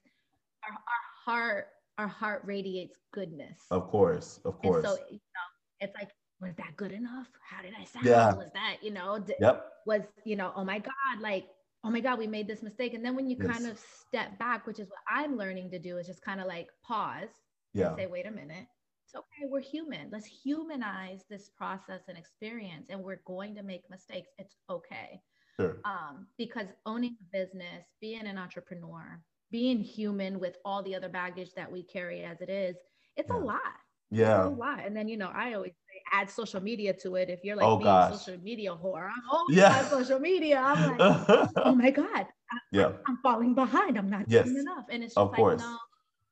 our, 0.64 0.72
our 0.72 1.36
heart, 1.36 1.68
our 1.98 2.08
heart 2.08 2.44
radiates 2.46 2.98
goodness. 3.12 3.60
Of 3.72 3.90
course, 3.90 4.40
of 4.46 4.62
course. 4.62 4.86
And 4.86 4.94
so 4.94 5.00
you 5.10 5.14
know, 5.14 5.80
it's 5.80 5.96
like 5.96 6.12
was 6.44 6.56
that 6.58 6.76
good 6.78 6.92
enough? 6.92 7.28
How 7.50 7.62
did 7.62 7.74
I 7.80 7.86
sound? 7.86 8.06
Yeah. 8.06 8.34
Was 8.34 8.50
that, 8.54 8.78
you 8.82 8.92
know, 8.92 9.20
d- 9.20 9.34
yep. 9.40 9.66
was, 9.86 10.02
you 10.26 10.36
know, 10.36 10.52
oh 10.56 10.64
my 10.64 10.80
God, 10.80 11.22
like, 11.22 11.48
oh 11.84 11.90
my 11.90 12.00
God, 12.00 12.20
we 12.20 12.28
made 12.28 12.48
this 12.48 12.64
mistake. 12.64 12.94
And 12.94 13.04
then 13.04 13.16
when 13.16 13.28
you 13.28 13.38
yes. 13.40 13.52
kind 13.52 13.68
of 13.68 13.80
step 14.08 14.38
back, 14.40 14.68
which 14.68 14.80
is 14.80 14.90
what 14.90 15.00
I'm 15.10 15.38
learning 15.38 15.72
to 15.72 15.80
do, 15.80 15.98
is 15.98 16.08
just 16.08 16.22
kind 16.22 16.40
of 16.40 16.48
like 16.48 16.68
pause 16.86 17.30
yeah. 17.74 17.88
and 17.88 17.98
say, 17.98 18.06
wait 18.08 18.26
a 18.26 18.32
minute. 18.32 18.68
It's 19.06 19.16
okay. 19.16 19.50
We're 19.50 19.60
human. 19.60 20.10
Let's 20.12 20.26
humanize 20.26 21.24
this 21.30 21.50
process 21.50 22.02
and 22.08 22.18
experience. 22.18 22.88
And 22.90 23.04
we're 23.04 23.22
going 23.26 23.56
to 23.56 23.64
make 23.64 23.90
mistakes. 23.90 24.30
It's 24.38 24.56
okay. 24.70 25.22
Sure. 25.60 25.78
Um, 25.86 26.28
because 26.38 26.68
owning 26.86 27.18
a 27.22 27.38
business, 27.38 27.86
being 28.02 28.26
an 28.26 28.38
entrepreneur, 28.38 29.22
being 29.52 29.80
human 29.80 30.40
with 30.40 30.56
all 30.66 30.82
the 30.82 30.96
other 30.96 31.10
baggage 31.10 31.54
that 31.56 31.72
we 31.72 31.84
carry 31.84 32.24
as 32.24 32.42
it 32.42 32.50
is, 32.50 32.76
it's 33.18 33.30
yeah. 33.30 33.38
a 33.38 33.40
lot. 33.40 33.62
Yeah. 34.10 34.38
It's 34.38 34.48
a 34.48 34.50
lot. 34.50 34.80
And 34.86 34.96
then, 34.96 35.08
you 35.08 35.18
know, 35.18 35.32
I 35.34 35.54
always 35.54 35.74
add 36.14 36.30
social 36.30 36.62
media 36.62 36.94
to 36.94 37.16
it. 37.16 37.30
If 37.30 37.44
you're 37.44 37.56
like 37.56 37.66
oh, 37.66 37.78
being 37.78 37.86
gosh. 37.86 38.20
social 38.20 38.42
media 38.42 38.72
whore, 38.72 39.08
I'm 39.08 39.24
always 39.32 39.58
yeah. 39.58 39.80
on 39.80 39.86
social 39.86 40.20
media. 40.20 40.62
I'm 40.64 40.98
like, 40.98 41.50
oh 41.58 41.76
my 41.76 41.90
God. 41.90 42.28
I, 42.52 42.58
yeah. 42.72 42.92
I'm 43.08 43.18
falling 43.18 43.56
behind. 43.56 43.98
I'm 43.98 44.10
not 44.10 44.26
yes. 44.28 44.46
doing 44.46 44.58
enough. 44.58 44.86
And 44.90 45.04
it's 45.04 45.16
just 45.16 45.18
of 45.18 45.30
like, 45.30 45.38
course. 45.38 45.62
no, 45.62 45.78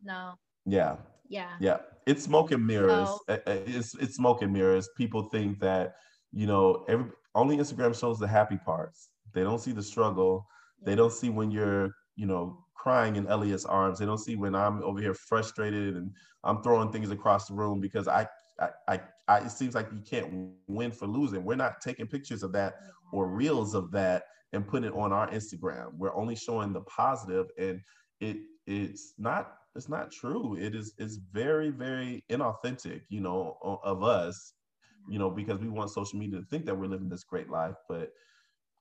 no. 0.04 0.34
Yeah. 0.66 0.98
Yeah. 1.28 1.50
Yeah. 1.60 1.78
It's 2.06 2.24
smoke 2.24 2.52
and 2.52 2.66
mirrors. 2.66 3.10
So, 3.28 3.40
it's 3.48 3.96
it's 3.96 4.16
smoke 4.16 4.42
and 4.42 4.54
mirrors. 4.54 4.90
People 4.98 5.24
think 5.30 5.60
that, 5.60 5.96
you 6.32 6.46
know, 6.46 6.86
every 6.88 7.06
only 7.36 7.58
Instagram 7.58 8.00
shows 8.00 8.20
the 8.20 8.28
happy 8.28 8.58
parts. 8.58 9.10
They 9.34 9.42
don't 9.42 9.60
see 9.60 9.72
the 9.72 9.84
struggle. 9.84 10.46
Yeah. 10.80 10.86
They 10.88 10.96
don't 10.96 11.14
see 11.14 11.30
when 11.30 11.52
you're, 11.52 11.92
you 12.16 12.28
know, 12.28 12.66
crying 12.76 13.16
in 13.16 13.28
Elliot's 13.28 13.66
arms. 13.66 14.00
They 14.00 14.06
don't 14.06 14.18
see 14.18 14.36
when 14.36 14.56
I'm 14.56 14.84
over 14.84 15.00
here 15.00 15.14
frustrated 15.14 15.96
and 15.96 16.12
I'm 16.44 16.62
throwing 16.62 16.92
things 16.92 17.12
across 17.12 17.48
the 17.48 17.54
room 17.54 17.80
because 17.80 18.08
I 18.08 18.28
I, 18.60 18.70
I, 18.88 19.00
I, 19.28 19.40
it 19.40 19.52
seems 19.52 19.76
like 19.76 19.90
you 19.92 20.02
can't 20.08 20.52
win 20.68 20.92
for 20.92 21.08
losing. 21.08 21.44
We're 21.44 21.56
not 21.56 21.82
taking 21.82 22.08
pictures 22.08 22.44
of 22.44 22.52
that 22.54 22.76
or 23.14 23.28
reels 23.28 23.74
of 23.76 23.92
that 23.92 24.24
and 24.54 24.68
putting 24.68 24.90
it 24.90 24.96
on 24.96 25.14
our 25.14 25.30
Instagram. 25.30 25.94
We're 25.98 26.16
only 26.16 26.36
showing 26.36 26.74
the 26.74 26.82
positive, 26.82 27.48
and 27.58 27.82
it 28.20 28.38
it's 28.68 29.14
not 29.18 29.54
it's 29.76 29.90
not 29.90 30.12
true. 30.12 30.58
It 30.58 30.76
is 30.76 30.94
it's 30.98 31.18
very 31.32 31.70
very 31.70 32.24
inauthentic, 32.30 33.02
you 33.10 33.22
know, 33.22 33.58
of 33.84 34.04
us, 34.04 34.54
you 35.10 35.20
know, 35.20 35.30
because 35.30 35.60
we 35.60 35.70
want 35.70 35.90
social 35.92 36.20
media 36.20 36.40
to 36.40 36.46
think 36.46 36.66
that 36.66 36.76
we're 36.76 36.88
living 36.88 37.10
this 37.10 37.24
great 37.24 37.50
life, 37.50 37.76
but 37.88 38.12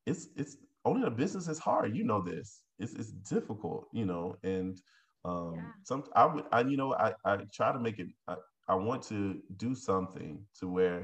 it's 0.07 0.29
it's 0.37 0.57
owning 0.85 1.05
a 1.05 1.11
business 1.11 1.49
is 1.49 1.59
hard. 1.59 1.95
You 1.95 2.05
know 2.05 2.23
this. 2.23 2.63
It's 2.79 2.95
it's 2.95 3.13
difficult, 3.13 3.87
you 3.93 4.07
know, 4.07 4.37
and 4.43 4.81
um 5.25 5.55
yeah. 5.57 5.63
some 5.85 6.05
I 6.15 6.25
would 6.27 6.45
I 6.51 6.63
you 6.63 6.77
know 6.77 6.95
I 6.95 7.13
I 7.25 7.39
try 7.53 7.73
to 7.73 7.79
make 7.79 7.99
it 7.99 8.09
I, 8.27 8.37
I 8.71 8.75
want 8.75 9.03
to 9.09 9.19
do 9.57 9.75
something 9.75 10.33
to 10.61 10.69
where 10.69 11.01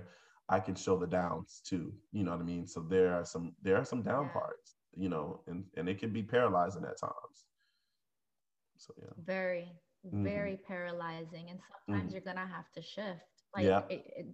I 0.49 0.61
can 0.61 0.77
show 0.77 0.97
the 0.97 1.07
downs 1.21 1.61
too. 1.71 1.93
You 2.13 2.23
know 2.25 2.31
what 2.31 2.41
I 2.41 2.45
mean? 2.45 2.67
So 2.67 2.81
there 2.81 3.13
are 3.13 3.25
some 3.25 3.55
there 3.63 3.77
are 3.77 3.85
some 3.85 4.03
down 4.03 4.27
yeah. 4.27 4.39
parts, 4.39 4.77
you 4.97 5.09
know, 5.09 5.43
and 5.49 5.65
and 5.77 5.89
it 5.89 5.99
can 5.99 6.13
be 6.13 6.23
paralyzing 6.23 6.85
at 6.85 7.01
times. 7.01 7.39
So 8.79 8.95
yeah. 9.03 9.15
Very, 9.25 9.73
mm-hmm. 10.07 10.23
very 10.23 10.57
paralyzing, 10.69 11.51
and 11.51 11.59
sometimes 11.69 12.05
mm-hmm. 12.05 12.13
you're 12.13 12.29
gonna 12.31 12.51
have 12.57 12.71
to 12.77 12.83
shift. 12.83 13.35
Like, 13.55 13.65
yeah. 13.65 13.83
It, 13.91 14.05
it, 14.17 14.27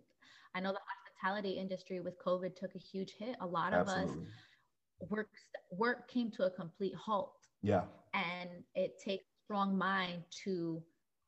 I 0.54 0.60
know 0.60 0.72
the 0.72 0.84
hospitality 0.92 1.52
industry 1.52 2.00
with 2.00 2.14
COVID 2.24 2.54
took 2.54 2.74
a 2.74 2.78
huge 2.78 3.12
hit. 3.18 3.36
A 3.40 3.46
lot 3.46 3.72
Absolutely. 3.72 4.12
of 4.12 4.18
us 4.20 5.08
work 5.08 5.28
work 5.70 6.10
came 6.10 6.30
to 6.32 6.44
a 6.44 6.50
complete 6.50 6.94
halt. 6.94 7.38
Yeah. 7.62 7.84
And 8.12 8.50
it 8.74 8.98
takes 9.02 9.24
strong 9.44 9.76
mind 9.76 10.22
to, 10.44 10.82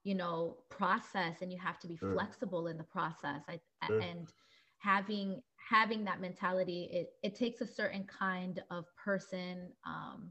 you 0.04 0.14
know, 0.14 0.58
process 0.70 1.40
and 1.40 1.50
you 1.50 1.58
have 1.58 1.80
to 1.80 1.88
be 1.88 1.96
sure. 1.96 2.12
flexible 2.12 2.68
in 2.68 2.76
the 2.76 2.84
process. 2.84 3.42
I, 3.48 3.58
sure. 3.86 4.00
and 4.00 4.28
having 4.78 5.42
having 5.68 6.04
that 6.04 6.20
mentality, 6.20 6.90
it, 6.92 7.08
it 7.22 7.34
takes 7.34 7.62
a 7.62 7.66
certain 7.66 8.04
kind 8.04 8.62
of 8.70 8.84
person 9.02 9.70
um, 9.86 10.30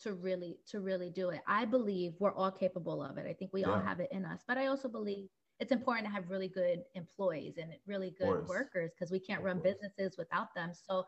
to 0.00 0.14
really 0.14 0.58
to 0.70 0.80
really 0.80 1.10
do 1.10 1.30
it. 1.30 1.40
I 1.46 1.64
believe 1.64 2.14
we're 2.20 2.34
all 2.34 2.52
capable 2.52 3.02
of 3.02 3.18
it. 3.18 3.26
I 3.28 3.32
think 3.32 3.52
we 3.52 3.62
yeah. 3.62 3.70
all 3.70 3.80
have 3.80 4.00
it 4.00 4.08
in 4.12 4.24
us. 4.24 4.40
But 4.46 4.58
I 4.58 4.66
also 4.66 4.88
believe 4.88 5.28
it's 5.58 5.72
important 5.72 6.06
to 6.06 6.12
have 6.12 6.30
really 6.30 6.48
good 6.48 6.82
employees 6.94 7.58
and 7.58 7.72
really 7.86 8.14
good 8.18 8.48
workers 8.48 8.92
because 8.94 9.10
we 9.10 9.18
can't 9.18 9.40
of 9.40 9.44
run 9.44 9.60
course. 9.60 9.74
businesses 9.74 10.16
without 10.16 10.54
them. 10.54 10.70
So 10.72 11.04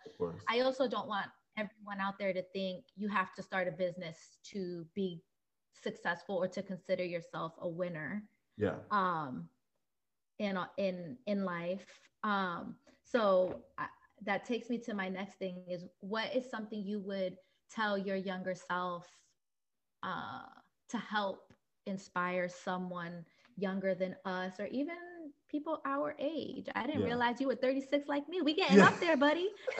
I 0.48 0.60
also 0.60 0.86
don't 0.86 1.08
want 1.08 1.26
everyone 1.56 2.00
out 2.00 2.18
there 2.18 2.34
to 2.34 2.42
think 2.52 2.84
you 2.94 3.08
have 3.08 3.32
to 3.34 3.42
start 3.42 3.66
a 3.66 3.70
business 3.72 4.36
to 4.52 4.84
be 4.94 5.22
successful 5.80 6.36
or 6.36 6.48
to 6.48 6.62
consider 6.62 7.04
yourself 7.04 7.54
a 7.60 7.68
winner. 7.68 8.24
Yeah. 8.56 8.76
Um 8.90 9.48
in 10.38 10.58
in 10.76 11.18
in 11.26 11.44
life. 11.44 11.86
Um 12.22 12.76
so 13.04 13.64
I, 13.78 13.86
that 14.24 14.44
takes 14.44 14.70
me 14.70 14.78
to 14.78 14.94
my 14.94 15.08
next 15.08 15.34
thing 15.36 15.64
is 15.68 15.84
what 16.00 16.34
is 16.34 16.48
something 16.48 16.82
you 16.82 17.00
would 17.00 17.36
tell 17.70 17.98
your 17.98 18.16
younger 18.16 18.54
self 18.54 19.06
uh, 20.02 20.42
to 20.88 20.98
help 20.98 21.52
inspire 21.86 22.48
someone 22.48 23.24
younger 23.56 23.94
than 23.94 24.16
us 24.24 24.60
or 24.60 24.66
even 24.66 24.96
people 25.52 25.80
our 25.84 26.16
age. 26.18 26.66
I 26.74 26.86
didn't 26.86 27.02
yeah. 27.02 27.08
realize 27.08 27.40
you 27.40 27.46
were 27.46 27.54
36 27.54 28.08
like 28.08 28.26
me. 28.28 28.40
We 28.40 28.54
getting 28.54 28.78
yeah. 28.78 28.86
up 28.86 28.98
there, 28.98 29.16
buddy. 29.16 29.50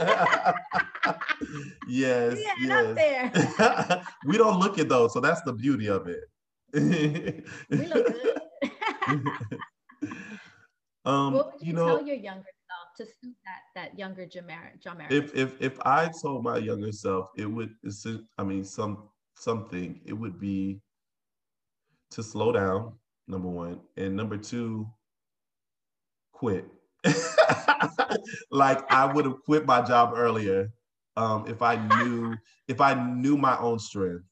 yes. 1.89 2.35
We 2.35 2.43
yes. 2.67 2.71
up 2.71 2.95
there. 2.95 4.03
we 4.27 4.37
don't 4.37 4.61
look 4.61 4.79
it 4.79 4.89
though, 4.89 5.09
so 5.09 5.19
that's 5.19 5.41
the 5.43 5.53
beauty 5.55 5.89
of 5.89 6.07
it. 6.07 6.25
we 6.75 7.87
look 7.87 8.07
good. 8.07 8.39
um, 11.05 11.33
what 11.33 11.53
would 11.55 11.63
you, 11.63 11.69
you 11.69 11.73
know, 11.73 11.87
tell 11.87 12.07
your 12.07 12.17
younger 12.17 12.45
self 12.69 12.97
to 12.99 13.05
suit 13.05 13.35
that 13.45 13.63
that 13.75 13.99
younger 13.99 14.27
Jamar 14.27 14.81
Jamar? 14.85 15.11
If 15.11 15.35
if 15.35 15.61
if 15.61 15.81
I 15.85 16.11
told 16.23 16.45
my 16.45 16.59
younger 16.59 16.93
self, 16.93 17.31
it 17.37 17.47
would 17.47 17.75
I 18.39 18.45
mean 18.45 18.65
some 18.65 19.09
something, 19.37 20.01
it 20.05 20.13
would 20.13 20.39
be 20.39 20.81
to 22.13 22.23
slow 22.23 22.53
down, 22.53 22.93
number 23.27 23.49
one. 23.49 23.81
And 23.97 24.15
number 24.15 24.37
two, 24.37 24.87
quit. 26.43 26.67
like 28.51 28.91
I 28.91 29.07
would 29.13 29.25
have 29.27 29.43
quit 29.45 29.65
my 29.65 29.81
job 29.81 30.15
earlier 30.17 30.73
um, 31.17 31.47
if 31.47 31.63
I 31.63 31.77
knew 31.77 32.35
if 32.67 32.81
I 32.81 32.95
knew 32.95 33.37
my 33.37 33.57
own 33.59 33.79
strength. 33.79 34.25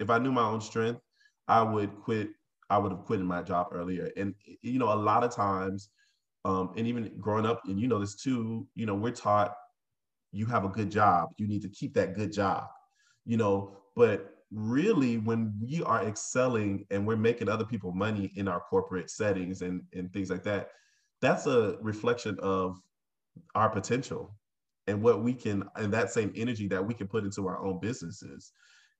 If 0.00 0.10
I 0.10 0.18
knew 0.18 0.32
my 0.32 0.42
own 0.42 0.60
strength, 0.60 1.00
I 1.46 1.62
would 1.62 1.94
quit. 2.02 2.30
I 2.68 2.78
would 2.78 2.90
have 2.90 3.04
quit 3.04 3.20
my 3.20 3.42
job 3.42 3.68
earlier. 3.70 4.10
And 4.16 4.34
you 4.62 4.80
know, 4.80 4.92
a 4.92 4.94
lot 4.94 5.22
of 5.22 5.34
times 5.34 5.90
um, 6.44 6.72
and 6.76 6.88
even 6.88 7.12
growing 7.20 7.46
up, 7.46 7.60
and 7.68 7.78
you 7.78 7.86
know 7.86 8.00
this 8.00 8.16
too, 8.16 8.66
you 8.74 8.84
know, 8.84 8.96
we're 8.96 9.12
taught 9.12 9.54
you 10.32 10.46
have 10.46 10.64
a 10.64 10.68
good 10.68 10.90
job, 10.90 11.28
you 11.36 11.46
need 11.46 11.62
to 11.62 11.68
keep 11.68 11.94
that 11.94 12.16
good 12.16 12.32
job, 12.32 12.64
you 13.24 13.36
know, 13.36 13.76
but 13.94 14.34
really 14.50 15.18
when 15.18 15.52
we 15.62 15.82
are 15.84 16.04
excelling 16.04 16.86
and 16.90 17.06
we're 17.06 17.16
making 17.16 17.48
other 17.48 17.64
people 17.64 17.92
money 17.92 18.32
in 18.34 18.48
our 18.48 18.60
corporate 18.60 19.10
settings 19.10 19.62
and, 19.62 19.82
and 19.94 20.12
things 20.12 20.30
like 20.30 20.42
that, 20.42 20.70
that's 21.22 21.46
a 21.46 21.76
reflection 21.80 22.36
of 22.40 22.78
our 23.54 23.70
potential 23.70 24.34
and 24.88 25.00
what 25.00 25.22
we 25.22 25.32
can 25.32 25.64
and 25.76 25.92
that 25.94 26.10
same 26.10 26.32
energy 26.36 26.68
that 26.68 26.84
we 26.84 26.92
can 26.92 27.06
put 27.06 27.24
into 27.24 27.46
our 27.46 27.64
own 27.64 27.78
businesses. 27.80 28.52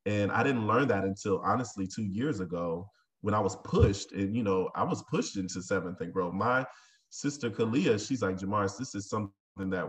And 0.07 0.33
I 0.33 0.43
didn't 0.43 0.67
learn 0.67 0.89
that 0.89 1.05
until 1.05 1.43
honestly 1.45 1.87
two 1.87 2.05
years 2.05 2.41
ago 2.41 2.89
when 3.21 3.35
I 3.35 3.41
was 3.41 3.57
pushed 3.65 4.13
and 4.13 4.35
you 4.35 4.43
know 4.43 4.71
I 4.75 4.85
was 4.85 5.03
pushed 5.11 5.37
into 5.37 5.61
seventh 5.61 6.01
and 6.01 6.13
grove. 6.13 6.33
My 6.33 6.65
sister 7.11 7.51
Kalia, 7.51 8.05
she's 8.05 8.23
like, 8.23 8.39
Jamaris, 8.39 8.79
this 8.79 8.95
is 8.95 9.09
something 9.09 9.33
that 9.59 9.87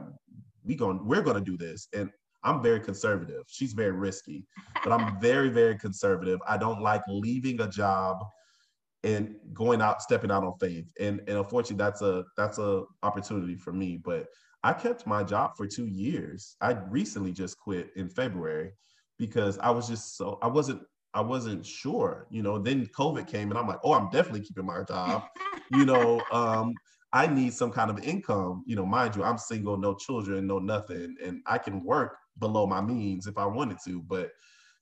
we 0.65 0.75
going 0.75 1.05
we're 1.05 1.21
gonna 1.21 1.41
do 1.41 1.57
this. 1.57 1.87
And 1.93 2.09
I'm 2.43 2.61
very 2.61 2.79
conservative. 2.79 3.43
She's 3.47 3.73
very 3.73 3.91
risky, 3.91 4.45
but 4.83 4.91
I'm 4.91 5.19
very, 5.21 5.49
very 5.49 5.77
conservative. 5.77 6.39
I 6.47 6.57
don't 6.57 6.81
like 6.81 7.01
leaving 7.07 7.61
a 7.61 7.69
job 7.69 8.17
and 9.03 9.35
going 9.53 9.81
out, 9.81 10.01
stepping 10.01 10.31
out 10.31 10.43
on 10.43 10.53
faith. 10.59 10.85
And 10.99 11.21
and 11.27 11.37
unfortunately, 11.37 11.83
that's 11.83 12.01
a 12.01 12.23
that's 12.37 12.57
a 12.57 12.83
opportunity 13.03 13.55
for 13.55 13.73
me. 13.73 13.97
But 13.97 14.27
I 14.63 14.73
kept 14.73 15.05
my 15.05 15.23
job 15.23 15.51
for 15.57 15.67
two 15.67 15.87
years. 15.87 16.55
I 16.61 16.71
recently 16.89 17.33
just 17.33 17.59
quit 17.59 17.91
in 17.95 18.09
February 18.09 18.71
because 19.19 19.59
I 19.59 19.69
was 19.71 19.87
just 19.87 20.17
so 20.17 20.39
I 20.41 20.47
wasn't 20.47 20.81
I 21.13 21.21
wasn't 21.21 21.65
sure. 21.65 22.27
You 22.31 22.43
know, 22.43 22.57
then 22.57 22.87
COVID 22.87 23.27
came 23.27 23.49
and 23.49 23.57
I'm 23.57 23.67
like, 23.67 23.79
oh, 23.83 23.93
I'm 23.93 24.09
definitely 24.09 24.41
keeping 24.41 24.65
my 24.65 24.83
job. 24.83 25.23
you 25.71 25.85
know, 25.85 26.21
um, 26.31 26.73
I 27.11 27.27
need 27.27 27.53
some 27.53 27.71
kind 27.71 27.91
of 27.91 28.03
income. 28.03 28.63
You 28.65 28.75
know, 28.75 28.85
mind 28.85 29.15
you, 29.15 29.23
I'm 29.23 29.37
single, 29.37 29.77
no 29.77 29.93
children, 29.93 30.47
no 30.47 30.59
nothing, 30.59 31.15
and 31.23 31.41
I 31.45 31.57
can 31.57 31.83
work 31.83 32.17
below 32.39 32.65
my 32.65 32.81
means 32.81 33.27
if 33.27 33.37
I 33.37 33.45
wanted 33.45 33.77
to. 33.85 34.01
But 34.01 34.31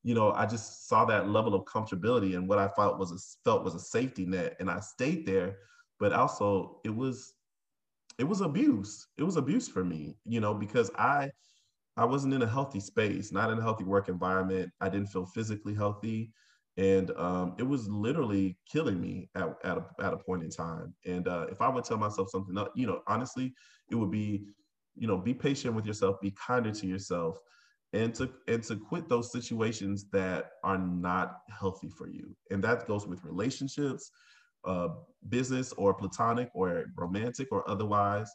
you 0.04 0.16
know, 0.16 0.32
I 0.32 0.46
just 0.46 0.88
saw 0.88 1.06
that 1.06 1.30
level 1.30 1.54
of 1.54 1.66
comfortability 1.66 2.36
and 2.36 2.48
what 2.48 2.58
I 2.60 2.68
felt 2.70 3.00
was 3.00 3.12
a 3.12 3.20
felt 3.44 3.64
was 3.64 3.76
a 3.76 3.80
safety 3.80 4.26
net, 4.26 4.56
and 4.60 4.70
I 4.70 4.80
stayed 4.80 5.26
there. 5.26 5.58
But 6.00 6.14
also, 6.14 6.80
it 6.84 6.96
was 6.96 7.34
it 8.18 8.24
was 8.24 8.42
abuse. 8.42 9.08
It 9.18 9.24
was 9.24 9.38
abuse 9.38 9.68
for 9.68 9.84
me, 9.84 10.18
you 10.26 10.40
know, 10.40 10.54
because 10.54 10.92
I 10.96 11.32
I 11.98 12.06
wasn't 12.06 12.34
in 12.34 12.42
a 12.42 12.48
healthy 12.48 12.80
space, 12.80 13.32
not 13.32 13.52
in 13.52 13.60
a 13.60 13.62
healthy 13.62 13.84
work 13.84 14.10
environment. 14.10 14.72
I 14.82 14.90
didn't 14.90 15.10
feel 15.10 15.26
physically 15.26 15.76
healthy 15.76 16.32
and 16.78 17.12
um, 17.18 17.56
it 17.58 17.64
was 17.64 17.88
literally 17.90 18.58
killing 18.72 19.00
me 19.02 19.30
at, 19.36 19.50
at, 19.64 19.78
a, 19.78 19.86
at 20.02 20.14
a 20.14 20.18
point 20.18 20.44
in 20.44 20.50
time 20.50 20.94
and 21.06 21.28
uh, 21.28 21.46
if 21.50 21.62
i 21.62 21.68
would 21.68 21.84
tell 21.84 21.98
myself 21.98 22.30
something 22.30 22.56
you 22.76 22.88
know 22.88 23.02
honestly 23.08 23.54
it 23.90 23.96
would 23.96 24.12
be 24.12 24.46
you 24.96 25.08
know 25.08 25.18
be 25.18 25.34
patient 25.34 25.76
with 25.76 25.86
yourself 25.86 26.20
be 26.22 26.32
kinder 26.32 26.72
to 26.72 26.88
yourself 26.88 27.38
and 27.94 28.14
to 28.16 28.30
and 28.48 28.64
to 28.64 28.76
quit 28.78 29.10
those 29.10 29.32
situations 29.32 30.06
that 30.12 30.52
are 30.64 30.78
not 30.78 31.40
healthy 31.50 31.90
for 31.90 32.08
you 32.08 32.36
and 32.50 32.64
that 32.64 32.88
goes 32.88 33.08
with 33.08 33.24
relationships 33.24 34.12
uh, 34.66 34.90
business 35.30 35.74
or 35.74 35.94
platonic 35.94 36.50
or 36.54 36.86
romantic 36.96 37.48
or 37.52 37.70
otherwise 37.70 38.32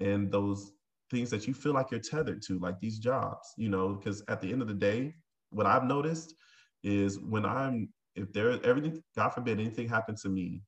and 0.00 0.30
those 0.30 0.72
things 1.10 1.30
that 1.30 1.46
you 1.48 1.54
feel 1.54 1.72
like 1.72 1.90
you're 1.90 2.00
tethered 2.00 2.42
to 2.42 2.58
like 2.58 2.78
these 2.80 2.98
jobs 2.98 3.52
you 3.56 3.68
know 3.68 3.94
because 3.94 4.22
at 4.28 4.40
the 4.40 4.52
end 4.52 4.62
of 4.62 4.68
the 4.68 4.74
day 4.74 5.12
what 5.50 5.66
i've 5.66 5.84
noticed 5.84 6.34
is 6.82 7.18
when 7.18 7.44
I'm 7.44 7.88
if 8.16 8.32
there 8.32 8.58
everything, 8.64 9.02
God 9.16 9.30
forbid 9.30 9.60
anything 9.60 9.88
happens 9.88 10.22
to 10.22 10.28
me, 10.28 10.62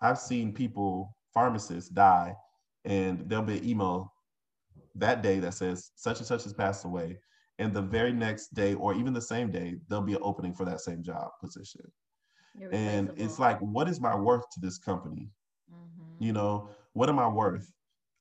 I've 0.00 0.18
seen 0.18 0.52
people, 0.52 1.16
pharmacists 1.34 1.90
die, 1.90 2.34
and 2.84 3.28
there'll 3.28 3.44
be 3.44 3.58
an 3.58 3.68
email 3.68 4.12
that 4.94 5.22
day 5.22 5.40
that 5.40 5.54
says 5.54 5.90
such 5.96 6.18
and 6.18 6.26
such 6.26 6.44
has 6.44 6.52
passed 6.52 6.84
away. 6.84 7.18
And 7.60 7.72
the 7.72 7.82
very 7.82 8.12
next 8.12 8.54
day, 8.54 8.74
or 8.74 8.94
even 8.94 9.12
the 9.12 9.20
same 9.20 9.50
day, 9.50 9.76
there'll 9.88 10.04
be 10.04 10.14
an 10.14 10.22
opening 10.22 10.54
for 10.54 10.64
that 10.64 10.80
same 10.80 11.02
job 11.02 11.28
position. 11.40 11.82
And 12.72 13.12
it's 13.16 13.38
like, 13.38 13.58
what 13.60 13.88
is 13.88 14.00
my 14.00 14.16
worth 14.16 14.48
to 14.50 14.60
this 14.60 14.78
company? 14.78 15.30
Mm-hmm. 15.72 16.24
You 16.24 16.32
know, 16.32 16.70
what 16.94 17.08
am 17.08 17.18
I 17.18 17.28
worth? 17.28 17.70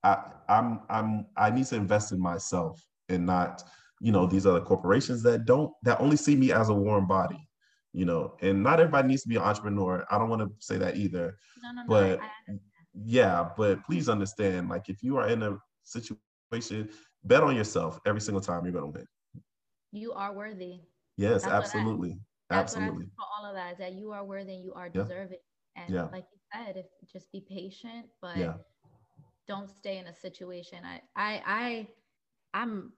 I, 0.03 0.17
I'm 0.47 0.81
I'm 0.89 1.25
I 1.35 1.49
need 1.49 1.65
to 1.67 1.75
invest 1.75 2.11
in 2.11 2.19
myself 2.21 2.81
and 3.09 3.25
not 3.25 3.63
you 3.99 4.11
know 4.11 4.25
these 4.25 4.45
other 4.45 4.61
corporations 4.61 5.23
that 5.23 5.45
don't 5.45 5.71
that 5.83 5.99
only 5.99 6.15
see 6.15 6.35
me 6.35 6.51
as 6.51 6.69
a 6.69 6.73
warm 6.73 7.05
body 7.05 7.49
you 7.91 8.05
know 8.05 8.35
and 8.41 8.63
not 8.63 8.79
everybody 8.79 9.07
needs 9.07 9.23
to 9.23 9.27
be 9.27 9.35
an 9.35 9.41
entrepreneur 9.41 10.05
i 10.09 10.17
don't 10.17 10.29
want 10.29 10.41
to 10.41 10.49
say 10.59 10.77
that 10.77 10.95
either 10.95 11.37
no, 11.61 11.71
no, 11.71 11.83
but 11.87 12.19
no, 12.47 12.59
yeah 13.03 13.49
but 13.57 13.83
please 13.83 14.07
understand 14.07 14.69
like 14.69 14.87
if 14.87 15.03
you 15.03 15.17
are 15.17 15.27
in 15.27 15.43
a 15.43 15.57
situation 15.83 16.87
bet 17.25 17.43
on 17.43 17.55
yourself 17.55 17.99
every 18.05 18.21
single 18.21 18.41
time 18.41 18.63
you're 18.63 18.73
going 18.73 18.93
to 18.93 18.99
win 18.99 19.07
you 19.91 20.13
are 20.13 20.33
worthy. 20.33 20.81
Yes 21.17 21.43
that's 21.43 21.53
absolutely. 21.53 22.19
I, 22.49 22.55
absolutely. 22.55 23.05
for 23.05 23.25
all 23.37 23.45
of 23.45 23.55
that 23.55 23.73
is 23.73 23.77
that 23.79 23.93
you 23.93 24.11
are 24.11 24.23
worthy 24.23 24.55
and 24.55 24.63
you 24.63 24.73
are 24.73 24.89
deserving. 24.89 25.39
Yeah. 25.75 25.83
and 25.83 25.93
yeah. 25.93 26.07
like 26.11 26.25
you 26.31 26.39
said 26.53 26.77
if 26.77 26.85
just 27.11 27.31
be 27.31 27.45
patient 27.47 28.07
but 28.21 28.37
yeah. 28.37 28.53
don't 29.47 29.69
stay 29.69 29.97
in 29.97 30.07
a 30.07 30.13
situation. 30.13 30.79
I 30.85 31.01
i 31.15 31.41
i 31.45 31.87
i'm 32.53 32.91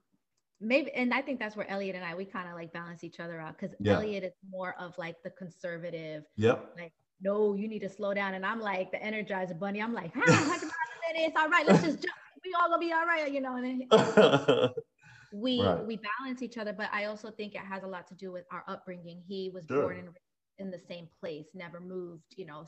maybe 0.60 0.92
and 0.92 1.12
i 1.12 1.20
think 1.20 1.38
that's 1.38 1.56
where 1.56 1.68
elliot 1.68 1.96
and 1.96 2.04
i 2.04 2.14
we 2.14 2.24
kind 2.24 2.48
of 2.48 2.54
like 2.54 2.72
balance 2.72 3.02
each 3.04 3.20
other 3.20 3.40
out 3.40 3.58
because 3.58 3.74
yeah. 3.80 3.94
elliot 3.94 4.22
is 4.22 4.32
more 4.48 4.74
of 4.78 4.96
like 4.96 5.16
the 5.24 5.30
conservative 5.30 6.22
yep. 6.36 6.72
like 6.78 6.92
no 7.20 7.54
you 7.54 7.68
need 7.68 7.80
to 7.80 7.88
slow 7.88 8.14
down. 8.14 8.34
And 8.34 8.46
i'm 8.46 8.60
like 8.60 8.90
the 8.90 8.98
energizer 8.98 9.58
bunny. 9.58 9.82
I'm 9.82 9.92
like 9.92 10.12
ah, 10.16 10.60
it's 11.14 11.36
all 11.40 11.48
right 11.48 11.66
let's 11.66 11.82
just 11.82 12.00
jump. 12.00 12.14
We 12.44 12.54
all 12.60 12.68
gonna 12.68 12.80
be 12.80 12.92
all 12.92 13.06
right 13.06 13.30
you 13.30 13.40
know 13.40 13.56
and 13.56 13.88
then 13.90 14.70
we 15.32 15.62
right. 15.62 15.86
we 15.86 15.98
balance 16.20 16.42
each 16.42 16.58
other 16.58 16.72
but 16.72 16.88
i 16.92 17.06
also 17.06 17.30
think 17.30 17.54
it 17.54 17.60
has 17.60 17.82
a 17.82 17.86
lot 17.86 18.06
to 18.06 18.14
do 18.14 18.30
with 18.30 18.44
our 18.50 18.64
upbringing 18.68 19.22
he 19.26 19.50
was 19.52 19.64
sure. 19.66 19.82
born 19.82 19.98
in 19.98 20.08
in 20.58 20.70
the 20.70 20.78
same 20.78 21.08
place 21.20 21.46
never 21.54 21.80
moved 21.80 22.22
you 22.36 22.46
know 22.46 22.66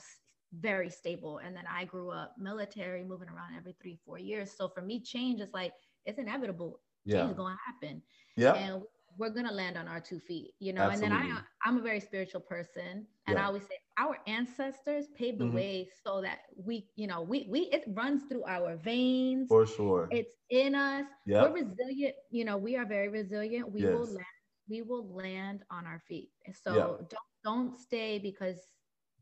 very 0.61 0.89
stable 0.89 1.39
and 1.39 1.55
then 1.55 1.65
i 1.71 1.85
grew 1.85 2.11
up 2.11 2.35
military 2.39 3.03
moving 3.03 3.29
around 3.29 3.55
every 3.57 3.75
three 3.83 3.99
four 4.05 4.19
years 4.19 4.53
so 4.57 4.69
for 4.69 4.83
me 4.83 5.01
change 5.01 5.41
is 5.41 5.51
like 5.53 5.73
it's 6.07 6.19
inevitable 6.19 6.81
yeah. 7.05 7.19
change 7.19 7.31
is 7.31 7.37
going 7.37 7.55
to 7.55 7.61
happen. 7.73 8.03
Yeah. 8.37 8.55
And 8.55 8.83
we're 9.19 9.31
gonna 9.31 9.53
land 9.53 9.77
on 9.77 9.89
our 9.89 10.01
two 10.01 10.19
feet, 10.19 10.53
you 10.59 10.73
know. 10.73 10.83
Absolutely. 10.83 11.17
And 11.17 11.27
then 11.29 11.37
I 11.37 11.69
I'm 11.69 11.79
a 11.79 11.83
very 11.83 12.01
spiritual 12.01 12.41
person, 12.41 13.07
and 13.27 13.37
yeah. 13.37 13.43
I 13.43 13.47
always 13.47 13.63
say 13.63 13.79
our 13.99 14.19
ancestors 14.27 15.07
paved 15.17 15.39
the 15.39 15.45
mm-hmm. 15.45 15.57
way 15.57 15.89
so 16.05 16.21
that 16.23 16.41
we, 16.57 16.87
you 16.97 17.07
know, 17.07 17.23
we 17.23 17.47
we 17.51 17.61
it 17.73 17.85
runs 17.89 18.23
through 18.29 18.45
our 18.45 18.77
veins. 18.77 19.49
For 19.49 19.67
sure. 19.67 20.09
It's 20.11 20.35
in 20.51 20.75
us. 20.75 21.07
Yep. 21.27 21.43
We're 21.43 21.65
resilient, 21.65 22.15
you 22.31 22.45
know, 22.45 22.57
we 22.57 22.77
are 22.77 22.87
very 22.87 23.09
resilient. 23.09 23.71
We 23.71 23.83
yes. 23.83 23.93
will 23.93 24.07
land, 24.07 24.27
we 24.69 24.83
will 24.83 25.07
land 25.15 25.63
on 25.71 25.87
our 25.87 26.01
feet. 26.09 26.31
So 26.63 27.07
don't 27.09 27.19
don't 27.45 27.79
stay 27.79 28.19
because 28.19 28.59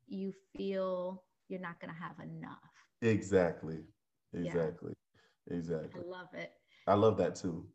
you 0.09 0.33
feel 0.57 1.23
you're 1.49 1.61
not 1.61 1.81
gonna 1.81 1.93
have 1.93 2.19
enough. 2.25 2.59
Exactly. 3.03 3.81
Exactly. 4.35 4.93
Yeah. 5.51 5.57
Exactly. 5.57 6.03
I 6.05 6.09
love 6.09 6.29
it. 6.35 6.53
I 6.87 6.95
love 6.95 7.17
that 7.19 7.35
too. 7.35 7.67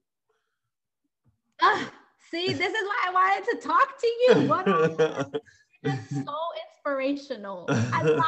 Ah, 1.62 1.92
see, 2.32 2.54
this 2.54 2.74
is 2.74 2.84
why 2.88 3.06
I 3.08 3.12
wanted 3.14 3.62
to 3.62 3.68
talk 3.68 4.00
to 4.00 4.08
you. 4.08 4.48
What 4.48 4.68
It's 5.84 6.10
so 6.10 6.36
inspirational. 6.66 7.66
I 7.70 8.02
love 8.04 8.24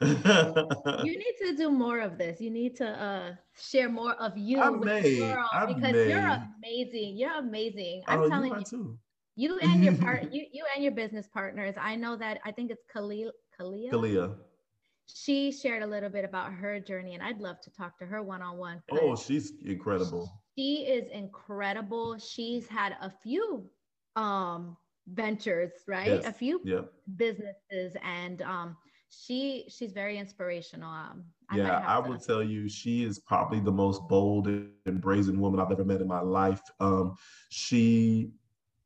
it. 0.00 1.04
you 1.06 1.18
need 1.18 1.34
to 1.40 1.56
do 1.56 1.70
more 1.70 2.00
of 2.00 2.18
this. 2.18 2.40
You 2.40 2.50
need 2.50 2.76
to 2.76 2.86
uh, 2.88 3.34
share 3.56 3.88
more 3.88 4.14
of 4.14 4.36
you 4.36 4.60
I 4.60 4.70
with 4.70 4.84
may. 4.84 5.02
the 5.02 5.20
world 5.22 5.48
I 5.52 5.66
because 5.66 5.92
may. 5.92 6.08
you're 6.10 6.38
amazing. 6.58 7.16
You're 7.16 7.38
amazing. 7.38 8.02
I'm 8.08 8.22
oh, 8.22 8.28
telling 8.28 8.52
you. 8.52 8.64
you, 8.72 8.98
you 9.36 9.58
and 9.60 9.84
your 9.84 9.96
part, 9.96 10.24
you 10.32 10.46
you 10.52 10.64
and 10.74 10.82
your 10.82 10.92
business 10.92 11.26
partners. 11.32 11.74
I 11.80 11.96
know 11.96 12.16
that. 12.16 12.40
I 12.44 12.50
think 12.50 12.70
it's 12.70 12.84
Khalil, 12.92 13.30
Kalia. 13.58 13.90
Kalia. 13.90 14.34
She 15.06 15.52
shared 15.52 15.82
a 15.82 15.86
little 15.86 16.08
bit 16.08 16.24
about 16.24 16.52
her 16.52 16.80
journey, 16.80 17.14
and 17.14 17.22
I'd 17.22 17.38
love 17.38 17.60
to 17.62 17.70
talk 17.70 17.98
to 17.98 18.06
her 18.06 18.22
one 18.22 18.42
on 18.42 18.56
one. 18.56 18.82
Oh, 18.90 19.14
she's 19.14 19.52
incredible. 19.64 20.30
She 20.56 20.86
is 20.86 21.10
incredible. 21.10 22.18
She's 22.18 22.68
had 22.68 22.96
a 23.00 23.10
few 23.10 23.68
um 24.16 24.76
ventures, 25.08 25.72
right? 25.86 26.08
Yes. 26.08 26.26
A 26.26 26.32
few 26.32 26.60
yep. 26.64 26.92
businesses, 27.16 27.96
and 28.02 28.42
um, 28.42 28.76
she 29.10 29.64
she's 29.68 29.92
very 29.92 30.18
inspirational. 30.18 30.90
Um, 30.90 31.24
I 31.50 31.56
yeah, 31.56 31.84
I 31.86 31.98
would 31.98 32.22
tell 32.22 32.42
you 32.42 32.68
she 32.68 33.04
is 33.04 33.18
probably 33.18 33.60
the 33.60 33.72
most 33.72 34.02
bold 34.08 34.46
and 34.46 35.00
brazen 35.00 35.40
woman 35.40 35.60
I've 35.60 35.72
ever 35.72 35.84
met 35.84 36.00
in 36.00 36.08
my 36.08 36.20
life. 36.20 36.62
Um, 36.80 37.14
she 37.50 38.30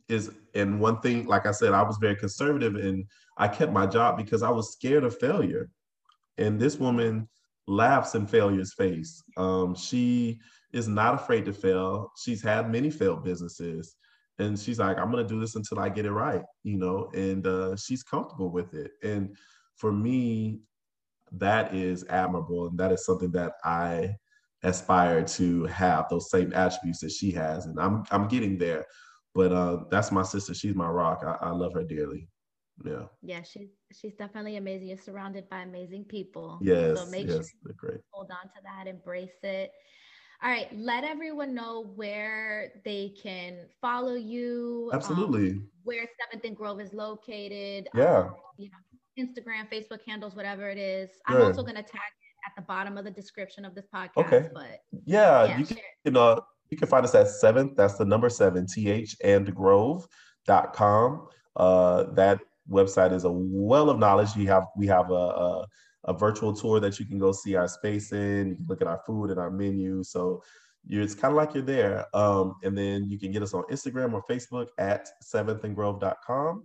is, 0.08 0.30
and 0.54 0.80
one 0.80 1.00
thing, 1.00 1.26
like 1.26 1.46
I 1.46 1.52
said, 1.52 1.72
I 1.72 1.82
was 1.82 1.98
very 1.98 2.16
conservative 2.16 2.74
and 2.74 3.04
I 3.36 3.48
kept 3.48 3.72
my 3.72 3.86
job 3.86 4.16
because 4.16 4.42
I 4.42 4.50
was 4.50 4.72
scared 4.72 5.04
of 5.04 5.16
failure. 5.18 5.70
And 6.38 6.58
this 6.58 6.78
woman 6.78 7.28
laughs 7.66 8.14
in 8.14 8.26
failure's 8.26 8.72
face. 8.74 9.22
Um, 9.36 9.74
she 9.74 10.40
is 10.72 10.88
not 10.88 11.14
afraid 11.14 11.44
to 11.46 11.52
fail. 11.52 12.12
She's 12.16 12.42
had 12.42 12.70
many 12.70 12.90
failed 12.90 13.24
businesses 13.24 13.96
and 14.38 14.58
she's 14.58 14.78
like 14.78 14.98
i'm 14.98 15.10
going 15.10 15.26
to 15.26 15.34
do 15.34 15.40
this 15.40 15.56
until 15.56 15.78
i 15.78 15.88
get 15.88 16.06
it 16.06 16.12
right 16.12 16.42
you 16.62 16.76
know 16.76 17.10
and 17.14 17.46
uh, 17.46 17.76
she's 17.76 18.02
comfortable 18.02 18.50
with 18.50 18.74
it. 18.74 18.92
And 19.02 19.36
for 19.76 19.92
me 19.92 20.60
that 21.32 21.74
is 21.74 22.04
admirable 22.08 22.68
and 22.68 22.78
that 22.78 22.92
is 22.92 23.04
something 23.04 23.30
that 23.32 23.54
i 23.64 24.14
aspire 24.64 25.22
to 25.22 25.64
have 25.66 26.06
those 26.08 26.30
same 26.30 26.52
attributes 26.52 27.00
that 27.00 27.12
she 27.12 27.30
has 27.30 27.66
and 27.66 27.78
i'm 27.78 28.04
i'm 28.10 28.28
getting 28.28 28.58
there. 28.58 28.84
But 29.34 29.52
uh, 29.52 29.84
that's 29.88 30.10
my 30.10 30.22
sister. 30.22 30.52
She's 30.52 30.74
my 30.74 30.88
rock. 30.88 31.22
I, 31.24 31.46
I 31.46 31.50
love 31.50 31.72
her 31.74 31.84
dearly. 31.84 32.28
Yeah. 32.84 33.04
Yeah 33.22 33.42
she's 33.42 33.68
she's 33.92 34.14
definitely 34.14 34.56
amazing 34.56 34.88
you're 34.88 34.96
surrounded 34.96 35.48
by 35.48 35.60
amazing 35.60 36.04
people. 36.04 36.58
Yes 36.60 36.98
so 36.98 37.06
make 37.06 37.28
yes, 37.28 37.36
sure 37.36 37.74
great. 37.76 38.00
hold 38.10 38.30
on 38.30 38.48
to 38.48 38.60
that 38.64 38.88
embrace 38.88 39.38
it 39.42 39.70
all 40.42 40.50
right, 40.50 40.68
let 40.76 41.02
everyone 41.02 41.52
know 41.52 41.90
where 41.96 42.72
they 42.84 43.12
can 43.20 43.58
follow 43.80 44.14
you. 44.14 44.90
Absolutely. 44.92 45.50
Um, 45.50 45.68
where 45.82 46.06
Seventh 46.20 46.44
and 46.44 46.56
Grove 46.56 46.80
is 46.80 46.92
located. 46.92 47.88
Yeah. 47.92 48.18
Um, 48.18 48.34
you 48.56 48.70
know, 48.70 49.24
Instagram, 49.24 49.68
Facebook 49.72 49.98
handles, 50.06 50.36
whatever 50.36 50.70
it 50.70 50.78
is. 50.78 51.10
I'm 51.26 51.42
also 51.42 51.62
going 51.62 51.74
to 51.74 51.82
tag 51.82 51.90
it 51.92 52.46
at 52.46 52.52
the 52.56 52.62
bottom 52.62 52.96
of 52.96 53.04
the 53.04 53.10
description 53.10 53.64
of 53.64 53.74
this 53.74 53.86
podcast. 53.92 54.16
Okay. 54.16 54.48
But 54.54 54.80
yeah, 55.04 55.44
yeah 55.44 55.58
you 55.58 55.66
can, 55.66 55.78
you 56.04 56.12
know, 56.12 56.40
you 56.70 56.76
can 56.76 56.86
find 56.86 57.04
us 57.04 57.16
at 57.16 57.28
seventh. 57.28 57.76
That's 57.76 57.94
the 57.94 58.04
number 58.04 58.28
seven, 58.28 58.66
th 58.66 59.16
and 59.24 59.52
grove.com. 59.52 61.26
Uh, 61.56 62.04
that 62.12 62.38
website 62.70 63.12
is 63.12 63.24
a 63.24 63.32
well 63.32 63.90
of 63.90 63.98
knowledge. 63.98 64.36
You 64.36 64.46
have 64.48 64.66
we 64.76 64.86
have 64.86 65.10
a, 65.10 65.14
a 65.14 65.66
a 66.04 66.14
virtual 66.14 66.52
tour 66.52 66.80
that 66.80 66.98
you 66.98 67.06
can 67.06 67.18
go 67.18 67.32
see 67.32 67.54
our 67.54 67.68
space 67.68 68.12
in. 68.12 68.48
You 68.48 68.56
can 68.56 68.66
look 68.68 68.80
at 68.80 68.86
our 68.86 69.00
food 69.06 69.30
and 69.30 69.38
our 69.38 69.50
menu. 69.50 70.02
So 70.02 70.42
it's 70.88 71.14
kind 71.14 71.32
of 71.32 71.36
like 71.36 71.54
you're 71.54 71.62
there. 71.62 72.06
Um, 72.14 72.54
and 72.62 72.76
then 72.76 73.10
you 73.10 73.18
can 73.18 73.32
get 73.32 73.42
us 73.42 73.54
on 73.54 73.64
Instagram 73.64 74.12
or 74.14 74.22
Facebook 74.30 74.68
at 74.78 75.08
seventhandgrove.com. 75.24 76.64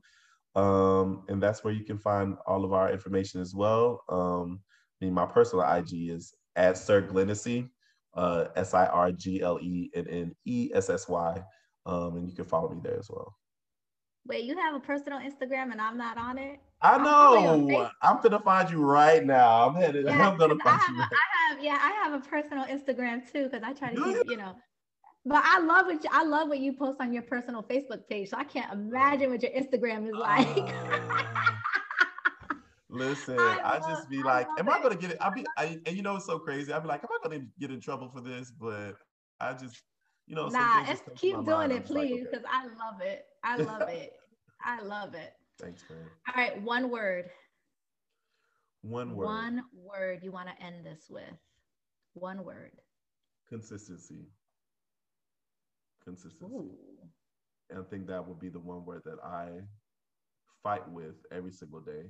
Um, 0.56 1.24
and 1.30 1.42
that's 1.42 1.64
where 1.64 1.74
you 1.74 1.84
can 1.84 1.98
find 1.98 2.38
all 2.46 2.64
of 2.64 2.74
our 2.74 2.92
information 2.92 3.42
as 3.42 3.56
well. 3.56 4.04
Um, 4.10 4.60
I 5.02 5.06
mean, 5.06 5.14
my 5.14 5.26
personal 5.26 5.70
IG 5.70 6.10
is 6.10 6.34
at 6.56 6.78
Sir 6.78 7.02
Glennessy, 7.02 7.70
uh, 8.14 8.46
S 8.56 8.74
I 8.74 8.86
R 8.86 9.12
G 9.12 9.42
L 9.42 9.60
E 9.62 9.90
N 9.96 10.08
N 10.08 10.36
E 10.46 10.70
S 10.74 10.90
S 10.90 11.10
Y. 11.10 11.44
Um, 11.86 12.18
and 12.18 12.30
you 12.30 12.36
can 12.36 12.46
follow 12.46 12.70
me 12.70 12.80
there 12.84 13.00
as 13.00 13.10
well. 13.10 13.34
Wait, 14.26 14.46
you 14.46 14.58
have 14.58 14.74
a 14.74 14.80
personal 14.80 15.20
Instagram 15.20 15.72
and 15.72 15.82
I'm 15.82 15.98
not 15.98 16.18
on 16.18 16.38
it? 16.38 16.60
I 16.82 16.98
know. 16.98 17.90
I'm 18.02 18.22
gonna 18.22 18.40
find 18.40 18.70
you 18.70 18.82
right 18.82 19.26
now. 19.26 19.68
I'm 19.68 19.76
headed. 19.76 20.06
Yeah, 20.14 20.30
I'm 20.30 20.38
gonna 20.38 20.56
find 20.64 20.80
I 20.80 20.86
have, 20.86 20.96
you. 20.96 21.02
I 21.02 21.54
have, 21.54 21.64
yeah, 21.64 21.78
I 21.82 21.92
have 22.04 22.14
a 22.14 22.20
personal 22.26 22.66
Instagram 22.66 23.30
too 23.32 23.50
because 23.50 23.64
I 23.64 23.74
try 23.74 23.94
to 23.94 24.04
keep, 24.04 24.30
you 24.30 24.38
know. 24.38 24.56
But 25.26 25.42
I 25.46 25.60
love 25.60 25.86
what 25.86 26.04
you, 26.04 26.10
I 26.12 26.24
love 26.24 26.50
what 26.50 26.60
you 26.60 26.74
post 26.74 27.00
on 27.00 27.14
your 27.14 27.24
personal 27.24 27.64
Facebook 27.64 28.08
page. 28.10 28.30
So 28.30 28.38
I 28.38 28.44
can't 28.44 28.72
imagine 28.74 29.32
what 29.32 29.42
your 29.42 29.52
Instagram 29.52 30.08
is 30.08 30.16
like. 30.16 30.48
Uh, 30.48 31.24
listen, 32.90 33.40
I, 33.40 33.60
I, 33.64 33.80
just 33.80 34.10
be 34.10 34.22
like, 34.22 34.48
am 34.60 34.68
it. 34.68 34.72
I 34.72 34.82
gonna 34.82 34.96
get 34.96 35.12
it? 35.12 35.18
I'll 35.22 35.34
be, 35.34 35.46
I, 35.58 35.80
and 35.86 35.96
you 35.96 36.02
know, 36.02 36.18
it's 36.18 36.26
so 36.26 36.40
crazy. 36.40 36.74
I'll 36.74 36.82
be 36.82 36.90
like, 36.90 37.04
am 37.04 37.10
I 37.12 37.18
gonna 37.24 37.46
get 37.60 37.72
in 37.72 37.80
trouble 37.80 38.10
for 38.10 38.20
this? 38.20 38.52
But 38.52 38.96
I 39.40 39.54
just, 39.54 39.82
you 40.28 40.36
know, 40.36 40.48
nah, 40.48 40.86
keep 41.16 41.36
doing 41.46 41.72
it, 41.72 41.86
please, 41.86 42.22
because 42.24 42.44
like, 42.44 42.66
okay. 42.66 42.74
I 42.74 42.86
love 42.86 43.02
it. 43.02 43.26
I 43.44 43.58
love 43.58 43.90
it. 43.90 44.14
I 44.64 44.82
love 44.82 45.14
it. 45.14 45.34
Thanks, 45.60 45.84
man. 45.90 46.00
All 46.28 46.42
right, 46.42 46.62
one 46.62 46.90
word. 46.90 47.30
One 48.82 49.16
word. 49.16 49.26
One 49.26 49.64
word 49.74 50.20
you 50.24 50.32
want 50.32 50.50
to 50.50 50.66
end 50.66 50.86
this 50.86 51.08
with. 51.10 51.24
One 52.14 52.44
word. 52.44 52.72
Consistency. 53.50 54.26
Consistency. 56.04 56.46
Ooh. 56.46 56.72
And 57.70 57.80
I 57.80 57.90
think 57.90 58.08
that 58.08 58.28
would 58.28 58.40
be 58.40 58.50
the 58.50 58.60
one 58.60 58.86
word 58.86 59.02
that 59.06 59.20
I 59.24 59.50
fight 60.64 60.88
with 60.90 61.16
every 61.32 61.52
single 61.52 61.80
day 61.82 62.10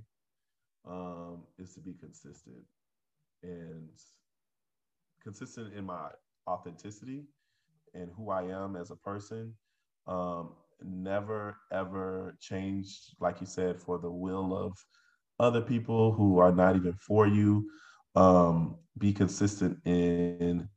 um, 0.87 1.43
is 1.57 1.73
to 1.73 1.79
be 1.79 1.93
consistent 1.93 2.63
and 3.43 3.89
consistent 5.23 5.73
in 5.73 5.85
my 5.85 6.09
authenticity 6.47 7.23
and 7.93 8.09
who 8.15 8.29
I 8.29 8.43
am 8.43 8.75
as 8.75 8.91
a 8.91 8.95
person. 8.95 9.53
Um, 10.07 10.53
never 10.83 11.57
ever 11.71 12.35
change, 12.39 12.99
like 13.19 13.39
you 13.39 13.47
said, 13.47 13.79
for 13.79 13.97
the 13.97 14.11
will 14.11 14.55
of 14.55 14.77
other 15.39 15.61
people 15.61 16.11
who 16.11 16.39
are 16.39 16.51
not 16.51 16.75
even 16.75 16.93
for 16.93 17.27
you. 17.27 17.69
Um, 18.15 18.77
be 18.97 19.11
consistent 19.13 19.79
in 19.85 20.69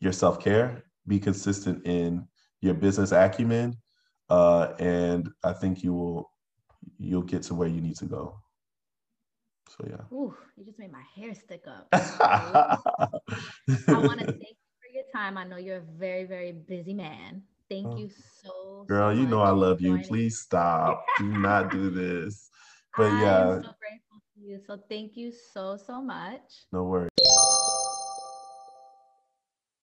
your 0.00 0.12
self 0.12 0.40
care, 0.40 0.84
be 1.06 1.18
consistent 1.18 1.86
in 1.86 2.26
your 2.60 2.74
business 2.74 3.12
acumen, 3.12 3.76
uh, 4.28 4.72
and 4.78 5.30
I 5.42 5.52
think 5.52 5.82
you 5.82 5.94
will 5.94 6.30
you'll 6.98 7.22
get 7.22 7.42
to 7.44 7.54
where 7.54 7.68
you 7.68 7.80
need 7.80 7.96
to 7.96 8.06
go. 8.06 8.38
So 9.70 9.86
yeah. 9.88 10.16
Ooh, 10.16 10.34
you 10.56 10.64
just 10.64 10.78
made 10.78 10.92
my 10.92 11.02
hair 11.16 11.34
stick 11.34 11.62
up. 11.66 11.88
I 11.92 12.78
want 13.88 14.20
to 14.20 14.26
thank 14.26 14.40
you 14.40 14.44
for 14.44 14.48
your 14.50 14.63
time. 15.14 15.38
I 15.38 15.44
know 15.44 15.56
you're 15.56 15.78
a 15.78 15.98
very, 15.98 16.24
very 16.24 16.52
busy 16.52 16.94
man. 16.94 17.42
Thank 17.70 17.86
oh. 17.86 17.96
you 17.96 18.10
so 18.42 18.84
Girl, 18.88 19.14
so 19.14 19.20
you 19.20 19.26
know 19.26 19.40
I 19.40 19.50
love 19.50 19.80
you. 19.80 19.98
Please 20.06 20.38
stop. 20.40 21.04
do 21.18 21.26
not 21.38 21.70
do 21.70 21.90
this. 21.90 22.50
But 22.96 23.10
yeah. 23.18 23.54
so 23.56 23.74
grateful 23.82 24.22
to 24.34 24.40
you. 24.40 24.60
So 24.68 24.78
thank 24.88 25.16
you 25.16 25.32
so, 25.52 25.76
so 25.76 26.00
much. 26.00 26.66
No 26.72 26.84
worries. 26.84 27.10